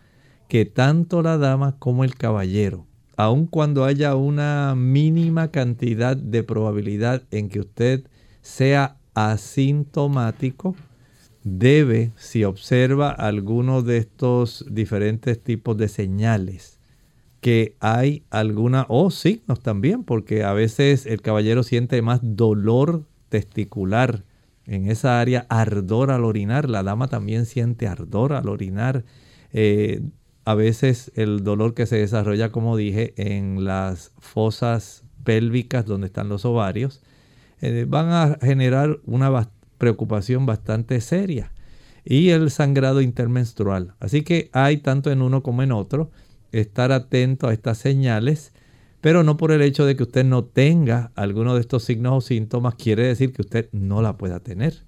[0.48, 7.24] que tanto la dama como el caballero, aun cuando haya una mínima cantidad de probabilidad
[7.32, 8.08] en que usted
[8.42, 10.76] sea asintomático,
[11.44, 16.80] debe, si observa alguno de estos diferentes tipos de señales,
[17.42, 24.24] que hay alguna, o signos también, porque a veces el caballero siente más dolor testicular
[24.66, 29.04] en esa área, ardor al orinar, la dama también siente ardor al orinar.
[29.52, 30.02] Eh,
[30.46, 36.30] a veces el dolor que se desarrolla, como dije, en las fosas pélvicas donde están
[36.30, 37.02] los ovarios,
[37.62, 41.52] eh, van a generar una preocupación bastante seria.
[42.04, 43.96] Y el sangrado intermenstrual.
[44.00, 46.12] Así que hay tanto en uno como en otro
[46.52, 48.52] estar atento a estas señales,
[49.00, 52.22] pero no por el hecho de que usted no tenga alguno de estos signos o
[52.22, 54.84] síntomas quiere decir que usted no la pueda tener.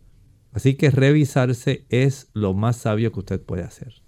[0.51, 4.04] Así que revisarse es lo más sabio que usted puede hacer.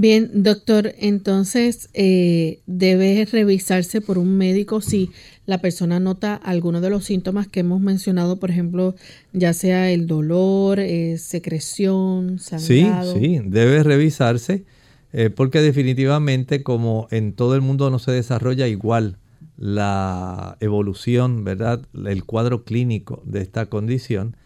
[0.00, 5.10] Bien, doctor, entonces eh, debe revisarse por un médico si
[5.44, 8.94] la persona nota alguno de los síntomas que hemos mencionado, por ejemplo,
[9.32, 13.12] ya sea el dolor, eh, secreción, sangrado.
[13.14, 14.64] Sí, sí, debe revisarse
[15.12, 19.16] eh, porque definitivamente como en todo el mundo no se desarrolla igual
[19.56, 21.82] la evolución, ¿verdad?
[22.06, 24.36] El cuadro clínico de esta condición,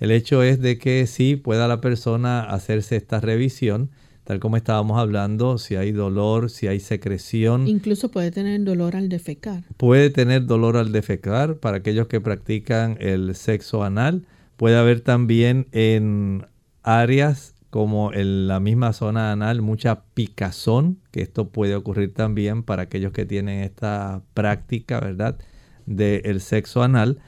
[0.00, 3.88] el hecho es de que sí pueda la persona hacerse esta revisión
[4.28, 7.66] tal como estábamos hablando, si hay dolor, si hay secreción.
[7.66, 9.64] Incluso puede tener dolor al defecar.
[9.78, 14.26] Puede tener dolor al defecar para aquellos que practican el sexo anal.
[14.58, 16.44] Puede haber también en
[16.82, 22.82] áreas como en la misma zona anal mucha picazón, que esto puede ocurrir también para
[22.82, 25.38] aquellos que tienen esta práctica, ¿verdad?
[25.86, 27.18] Del sexo anal.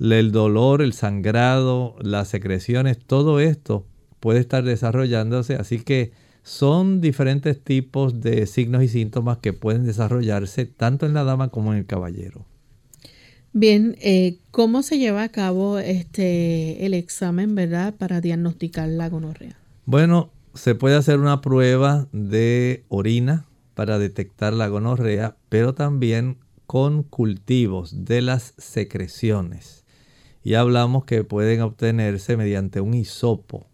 [0.00, 3.86] El dolor, el sangrado, las secreciones, todo esto
[4.18, 10.64] puede estar desarrollándose, así que son diferentes tipos de signos y síntomas que pueden desarrollarse
[10.64, 12.46] tanto en la dama como en el caballero.
[13.52, 19.58] Bien, eh, ¿cómo se lleva a cabo este el examen, verdad, para diagnosticar la gonorrea?
[19.84, 23.44] Bueno, se puede hacer una prueba de orina
[23.74, 29.84] para detectar la gonorrea, pero también con cultivos de las secreciones.
[30.42, 33.66] Y hablamos que pueden obtenerse mediante un hisopo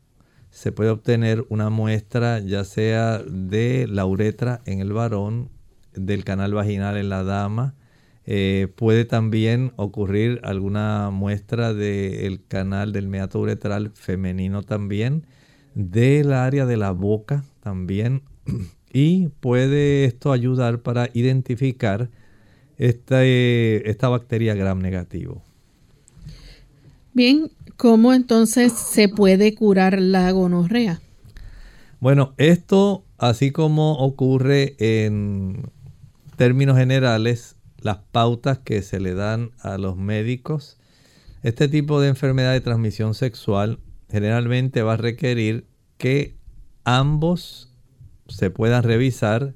[0.55, 5.51] se puede obtener una muestra ya sea de la uretra en el varón,
[5.95, 7.75] del canal vaginal en la dama.
[8.25, 15.27] Eh, puede también ocurrir alguna muestra del canal del meato uretral femenino también,
[15.75, 18.23] del área de la boca también.
[18.97, 22.11] Y puede esto ayudar para identificar
[22.79, 25.43] esta, esta bacteria gram negativo.
[27.13, 31.01] Bien, ¿cómo entonces se puede curar la gonorrea?
[32.01, 35.71] Bueno, esto, así como ocurre en
[36.37, 40.79] términos generales, las pautas que se le dan a los médicos,
[41.43, 43.79] este tipo de enfermedad de transmisión sexual
[44.11, 45.67] generalmente va a requerir
[45.99, 46.37] que
[46.85, 47.71] ambos
[48.29, 49.55] se puedan revisar,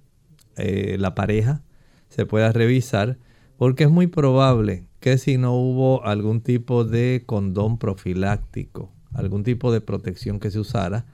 [0.57, 1.62] eh, la pareja
[2.09, 3.19] se pueda revisar,
[3.59, 9.72] porque es muy probable que si no hubo algún tipo de condón profiláctico, algún tipo
[9.72, 11.06] de protección que se usara,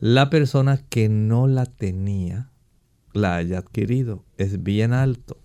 [0.00, 2.50] la persona que no la tenía
[3.12, 4.24] la haya adquirido.
[4.36, 5.38] Es bien alto.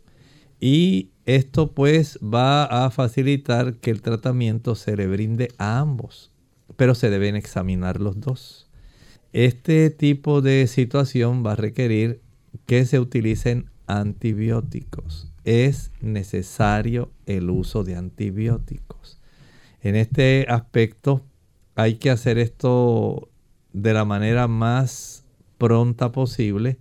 [0.60, 6.32] Y esto pues va a facilitar que el tratamiento se le brinde a ambos,
[6.76, 8.68] pero se deben examinar los dos.
[9.32, 12.20] Este tipo de situación va a requerir
[12.66, 19.20] que se utilicen antibióticos es necesario el uso de antibióticos.
[19.82, 21.26] En este aspecto
[21.76, 23.30] hay que hacer esto
[23.74, 25.26] de la manera más
[25.58, 26.78] pronta posible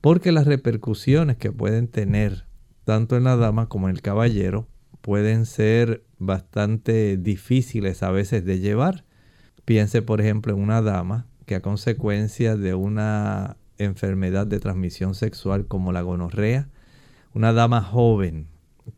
[0.00, 2.46] porque las repercusiones que pueden tener
[2.84, 4.68] tanto en la dama como en el caballero
[5.00, 9.04] pueden ser bastante difíciles a veces de llevar.
[9.64, 15.66] Piense por ejemplo en una dama que a consecuencia de una enfermedad de transmisión sexual
[15.66, 16.68] como la gonorrea,
[17.34, 18.48] una dama joven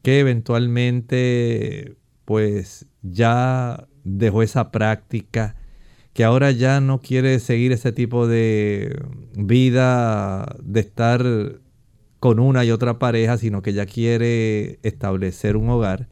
[0.03, 5.57] que eventualmente pues ya dejó esa práctica,
[6.13, 9.03] que ahora ya no quiere seguir ese tipo de
[9.35, 11.25] vida de estar
[12.19, 16.09] con una y otra pareja, sino que ya quiere establecer un hogar.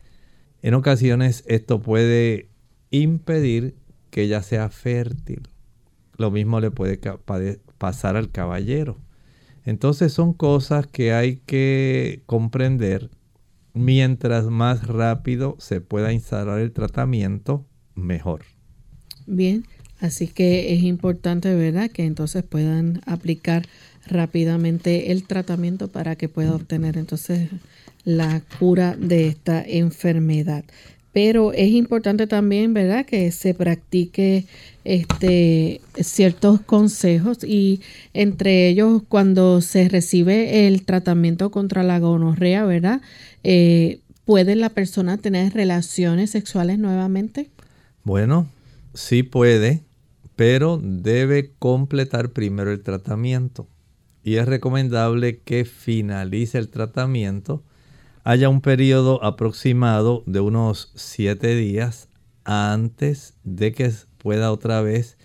[0.63, 2.49] En ocasiones esto puede
[2.91, 3.77] impedir
[4.11, 5.49] que ella sea fértil.
[6.17, 6.99] Lo mismo le puede
[7.79, 8.99] pasar al caballero.
[9.69, 13.11] Entonces son cosas que hay que comprender.
[13.75, 18.45] Mientras más rápido se pueda instalar el tratamiento, mejor.
[19.27, 19.67] Bien,
[20.01, 23.67] así que es importante, ¿verdad?, que entonces puedan aplicar
[24.07, 27.51] rápidamente el tratamiento para que pueda obtener entonces
[28.05, 30.65] la cura de esta enfermedad
[31.13, 34.47] pero es importante también, ¿verdad?, que se practique
[34.85, 37.81] este, ciertos consejos y
[38.15, 43.01] entre ellos cuando se recibe el tratamiento contra la gonorrea, ¿verdad?
[43.45, 47.49] Eh, ¿Puede la persona tener relaciones sexuales nuevamente?
[48.05, 48.47] Bueno,
[48.93, 49.83] sí puede,
[50.37, 53.67] pero debe completar primero el tratamiento.
[54.23, 57.63] Y es recomendable que finalice el tratamiento
[58.29, 62.11] haya un periodo aproximado de unos 7 días
[62.45, 65.17] antes de que pueda otra vez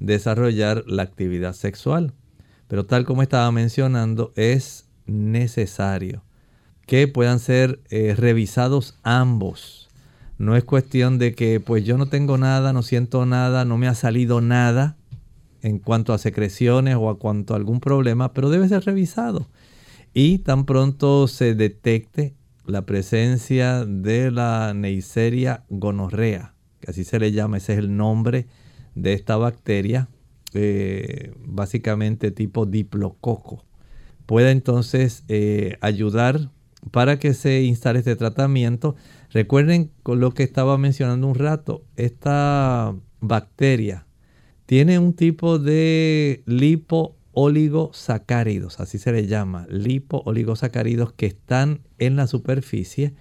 [0.00, 2.14] desarrollar la actividad sexual.
[2.66, 6.24] Pero tal como estaba mencionando, es necesario
[6.84, 9.88] que puedan ser eh, revisados ambos.
[10.36, 13.86] No es cuestión de que pues yo no tengo nada, no siento nada, no me
[13.86, 14.96] ha salido nada
[15.62, 19.48] en cuanto a secreciones o a cuanto a algún problema, pero debe ser revisado.
[20.12, 22.34] Y tan pronto se detecte
[22.68, 28.46] la presencia de la Neisseria gonorrea, que así se le llama, ese es el nombre
[28.94, 30.08] de esta bacteria,
[30.52, 33.64] eh, básicamente tipo diplococo,
[34.26, 36.50] puede entonces eh, ayudar
[36.90, 38.94] para que se instale este tratamiento.
[39.30, 44.06] Recuerden con lo que estaba mencionando un rato, esta bacteria
[44.66, 46.42] tiene un tipo de
[47.38, 53.14] lipo-oligosacáridos, así se le llama, lipo-oligosacáridos que están en la superficie,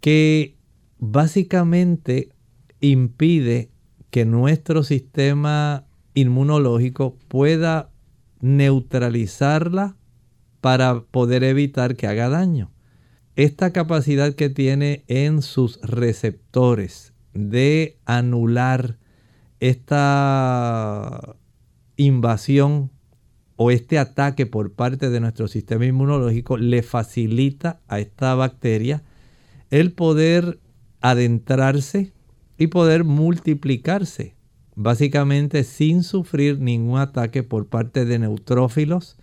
[0.00, 0.56] que
[0.98, 2.28] básicamente
[2.80, 3.70] impide
[4.10, 7.90] que nuestro sistema inmunológico pueda
[8.40, 9.96] neutralizarla
[10.60, 12.70] para poder evitar que haga daño.
[13.34, 18.98] Esta capacidad que tiene en sus receptores de anular
[19.60, 21.36] esta
[21.96, 22.90] invasión
[23.60, 29.02] o este ataque por parte de nuestro sistema inmunológico le facilita a esta bacteria
[29.70, 30.60] el poder
[31.00, 32.12] adentrarse
[32.56, 34.36] y poder multiplicarse,
[34.76, 39.16] básicamente sin sufrir ningún ataque por parte de neutrófilos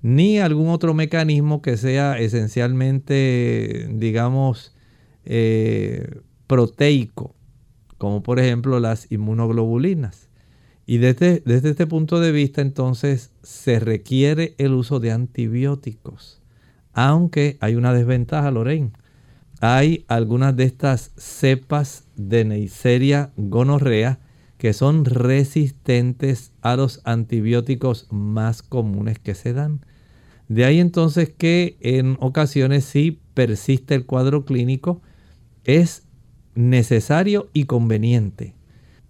[0.00, 4.76] ni algún otro mecanismo que sea esencialmente, digamos,
[5.24, 7.34] eh, proteico,
[7.98, 10.28] como por ejemplo las inmunoglobulinas.
[10.86, 16.40] Y desde, este punto de vista entonces se requiere el uso de antibióticos,
[16.92, 18.92] aunque hay una desventaja, Lorraine.
[19.60, 24.18] Hay algunas de estas cepas de Neisseria gonorrea
[24.58, 29.84] que son resistentes a los antibióticos más comunes que se dan.
[30.48, 35.00] De ahí entonces que en ocasiones si persiste el cuadro clínico,
[35.64, 36.02] es
[36.54, 38.54] necesario y conveniente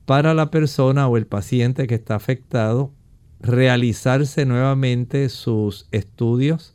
[0.05, 2.93] para la persona o el paciente que está afectado
[3.41, 6.75] realizarse nuevamente sus estudios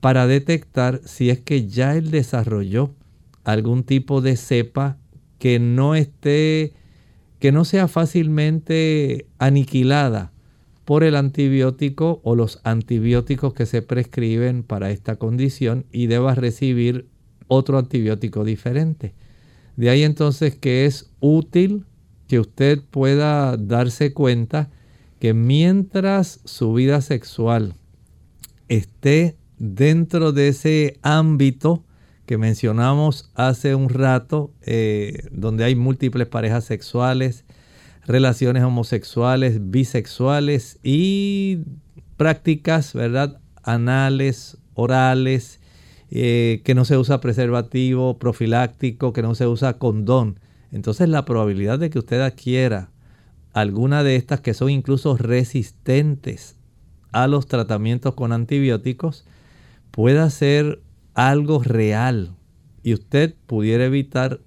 [0.00, 2.94] para detectar si es que ya él desarrolló
[3.42, 4.98] algún tipo de cepa
[5.38, 6.74] que no esté,
[7.38, 10.32] que no sea fácilmente aniquilada
[10.84, 17.08] por el antibiótico o los antibióticos que se prescriben para esta condición y deba recibir
[17.48, 19.14] otro antibiótico diferente.
[19.76, 21.84] De ahí entonces que es útil
[22.28, 24.70] que usted pueda darse cuenta
[25.18, 27.74] que mientras su vida sexual
[28.68, 31.84] esté dentro de ese ámbito
[32.26, 37.44] que mencionamos hace un rato, eh, donde hay múltiples parejas sexuales,
[38.06, 41.60] relaciones homosexuales, bisexuales y
[42.16, 43.40] prácticas, ¿verdad?
[43.62, 45.60] Anales, orales,
[46.10, 50.38] eh, que no se usa preservativo profiláctico, que no se usa condón.
[50.74, 52.90] Entonces la probabilidad de que usted adquiera
[53.52, 56.56] alguna de estas que son incluso resistentes
[57.12, 59.24] a los tratamientos con antibióticos
[59.92, 60.82] pueda ser
[61.14, 62.34] algo real
[62.82, 64.40] y usted pudiera evitar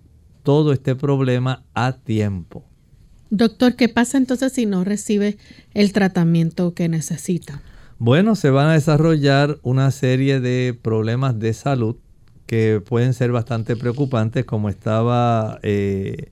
[0.43, 2.65] todo este problema a tiempo.
[3.29, 5.37] Doctor, ¿qué pasa entonces si no recibe
[5.73, 7.61] el tratamiento que necesita?
[7.99, 11.95] Bueno, se van a desarrollar una serie de problemas de salud
[12.47, 16.29] que pueden ser bastante preocupantes, como estaba eh,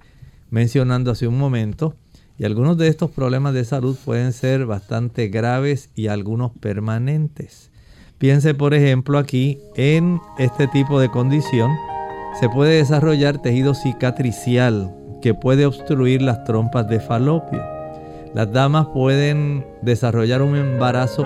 [0.49, 1.95] mencionando hace un momento.
[2.37, 7.69] Y algunos de estos problemas de salud pueden ser bastante graves y algunos permanentes.
[8.17, 11.71] Piense por ejemplo aquí en este tipo de condición.
[12.39, 17.63] Se puede desarrollar tejido cicatricial que puede obstruir las trompas de falopio.
[18.33, 21.25] Las damas pueden desarrollar un embarazo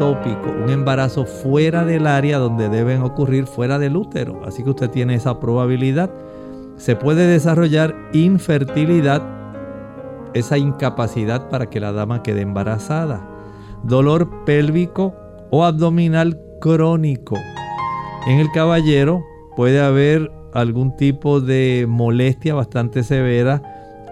[0.00, 4.42] un embarazo fuera del área donde deben ocurrir, fuera del útero.
[4.46, 6.10] Así que usted tiene esa probabilidad.
[6.76, 9.22] Se puede desarrollar infertilidad,
[10.34, 13.26] esa incapacidad para que la dama quede embarazada.
[13.82, 15.14] Dolor pélvico
[15.50, 17.36] o abdominal crónico.
[18.26, 19.24] En el caballero
[19.56, 23.62] puede haber algún tipo de molestia bastante severa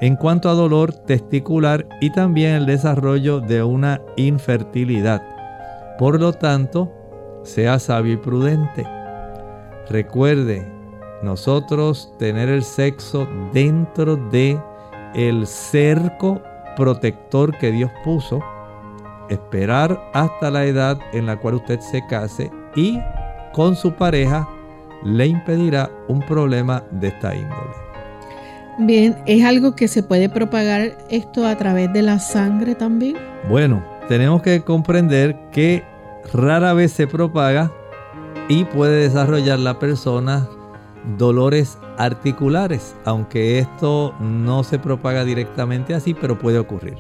[0.01, 5.36] en cuanto a dolor testicular y también el desarrollo de una infertilidad.
[5.99, 6.93] Por lo tanto,
[7.43, 8.87] sea sabio y prudente.
[9.89, 10.67] Recuerde,
[11.23, 14.61] nosotros tener el sexo dentro de
[15.15, 16.43] el cerco
[16.77, 18.41] protector que Dios puso
[19.31, 23.01] esperar hasta la edad en la cual usted se case y
[23.53, 24.49] con su pareja
[25.05, 27.75] le impedirá un problema de esta índole.
[28.79, 33.17] Bien, ¿es algo que se puede propagar esto a través de la sangre también?
[33.49, 35.85] Bueno, tenemos que comprender que
[36.33, 37.71] rara vez se propaga
[38.49, 40.49] y puede desarrollar la persona
[41.19, 46.97] dolores articulares, aunque esto no se propaga directamente así, pero puede ocurrir.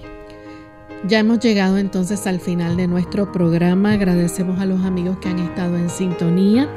[1.07, 3.93] Ya hemos llegado entonces al final de nuestro programa.
[3.93, 6.69] Agradecemos a los amigos que han estado en sintonía.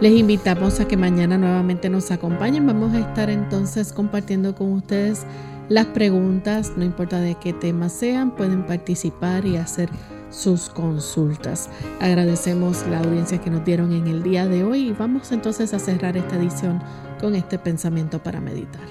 [0.00, 2.66] Les invitamos a que mañana nuevamente nos acompañen.
[2.66, 5.26] Vamos a estar entonces compartiendo con ustedes
[5.68, 9.90] las preguntas, no importa de qué tema sean, pueden participar y hacer
[10.30, 11.68] sus consultas.
[12.00, 15.78] Agradecemos la audiencia que nos dieron en el día de hoy y vamos entonces a
[15.78, 16.80] cerrar esta edición
[17.20, 18.86] con este pensamiento para meditar.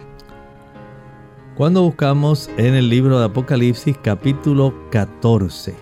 [1.56, 5.74] Cuando buscamos en el libro de Apocalipsis capítulo 14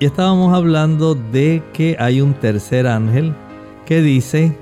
[0.00, 3.32] y estábamos hablando de que hay un tercer ángel
[3.86, 4.56] que dice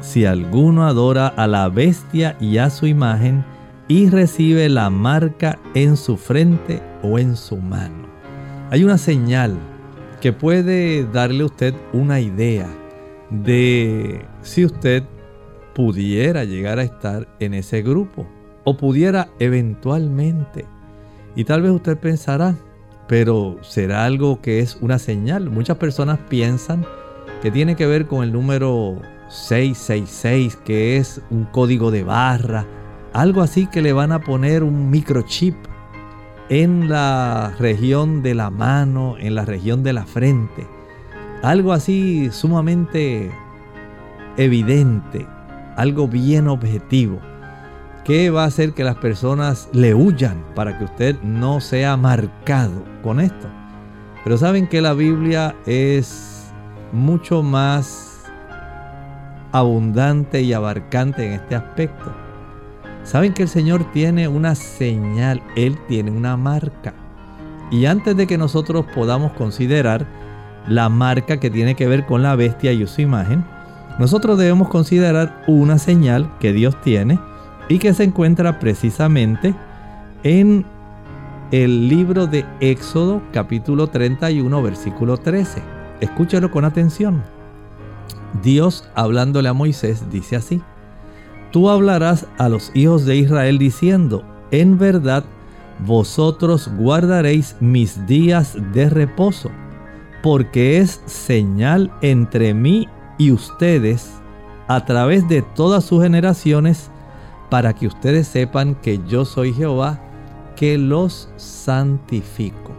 [0.00, 3.44] si alguno adora a la bestia y a su imagen
[3.88, 8.06] y recibe la marca en su frente o en su mano.
[8.70, 9.56] Hay una señal
[10.20, 12.68] que puede darle a usted una idea
[13.30, 15.04] de si usted
[15.74, 18.26] pudiera llegar a estar en ese grupo
[18.64, 20.66] o pudiera eventualmente.
[21.34, 22.56] Y tal vez usted pensará,
[23.06, 25.50] pero será algo que es una señal.
[25.50, 26.84] Muchas personas piensan
[27.40, 32.66] que tiene que ver con el número 666, que es un código de barra,
[33.12, 35.54] algo así que le van a poner un microchip
[36.48, 40.66] en la región de la mano, en la región de la frente.
[41.42, 43.30] Algo así sumamente
[44.36, 45.26] evidente,
[45.76, 47.20] algo bien objetivo,
[48.04, 52.82] que va a hacer que las personas le huyan para que usted no sea marcado
[53.02, 53.48] con esto.
[54.24, 56.52] Pero saben que la Biblia es
[56.92, 58.24] mucho más
[59.52, 62.27] abundante y abarcante en este aspecto.
[63.08, 66.92] Saben que el Señor tiene una señal, Él tiene una marca.
[67.70, 70.06] Y antes de que nosotros podamos considerar
[70.66, 73.46] la marca que tiene que ver con la bestia y su imagen,
[73.98, 77.18] nosotros debemos considerar una señal que Dios tiene
[77.70, 79.54] y que se encuentra precisamente
[80.22, 80.66] en
[81.50, 85.62] el libro de Éxodo capítulo 31 versículo 13.
[86.02, 87.22] Escúchalo con atención.
[88.42, 90.60] Dios hablándole a Moisés dice así,
[91.50, 95.24] Tú hablarás a los hijos de Israel diciendo, en verdad,
[95.86, 99.50] vosotros guardaréis mis días de reposo,
[100.22, 104.12] porque es señal entre mí y ustedes
[104.66, 106.90] a través de todas sus generaciones,
[107.48, 109.98] para que ustedes sepan que yo soy Jehová,
[110.54, 112.72] que los santifico.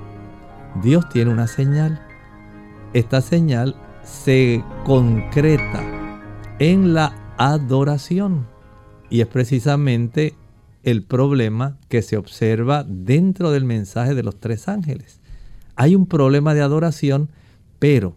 [0.83, 1.99] Dios tiene una señal.
[2.93, 5.81] Esta señal se concreta
[6.59, 8.45] en la adoración.
[9.09, 10.35] Y es precisamente
[10.83, 15.19] el problema que se observa dentro del mensaje de los tres ángeles.
[15.75, 17.29] Hay un problema de adoración,
[17.79, 18.15] pero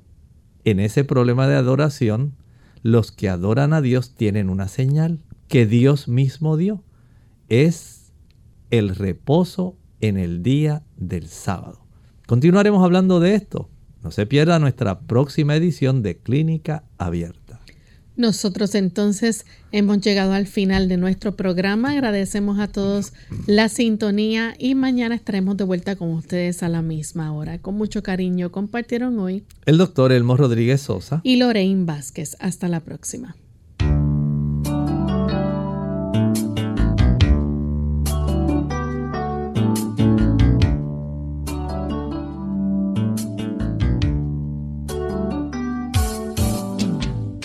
[0.64, 2.34] en ese problema de adoración,
[2.82, 6.82] los que adoran a Dios tienen una señal que Dios mismo dio.
[7.48, 8.12] Es
[8.70, 11.80] el reposo en el día del sábado.
[12.26, 13.68] Continuaremos hablando de esto
[14.02, 17.41] no se pierda nuestra próxima edición de Clínica Abierta.
[18.16, 21.92] Nosotros entonces hemos llegado al final de nuestro programa.
[21.92, 23.12] Agradecemos a todos
[23.46, 27.58] la sintonía y mañana estaremos de vuelta con ustedes a la misma hora.
[27.58, 32.36] Con mucho cariño compartieron hoy el doctor Elmo Rodríguez Sosa y Lorraine Vázquez.
[32.38, 33.36] Hasta la próxima.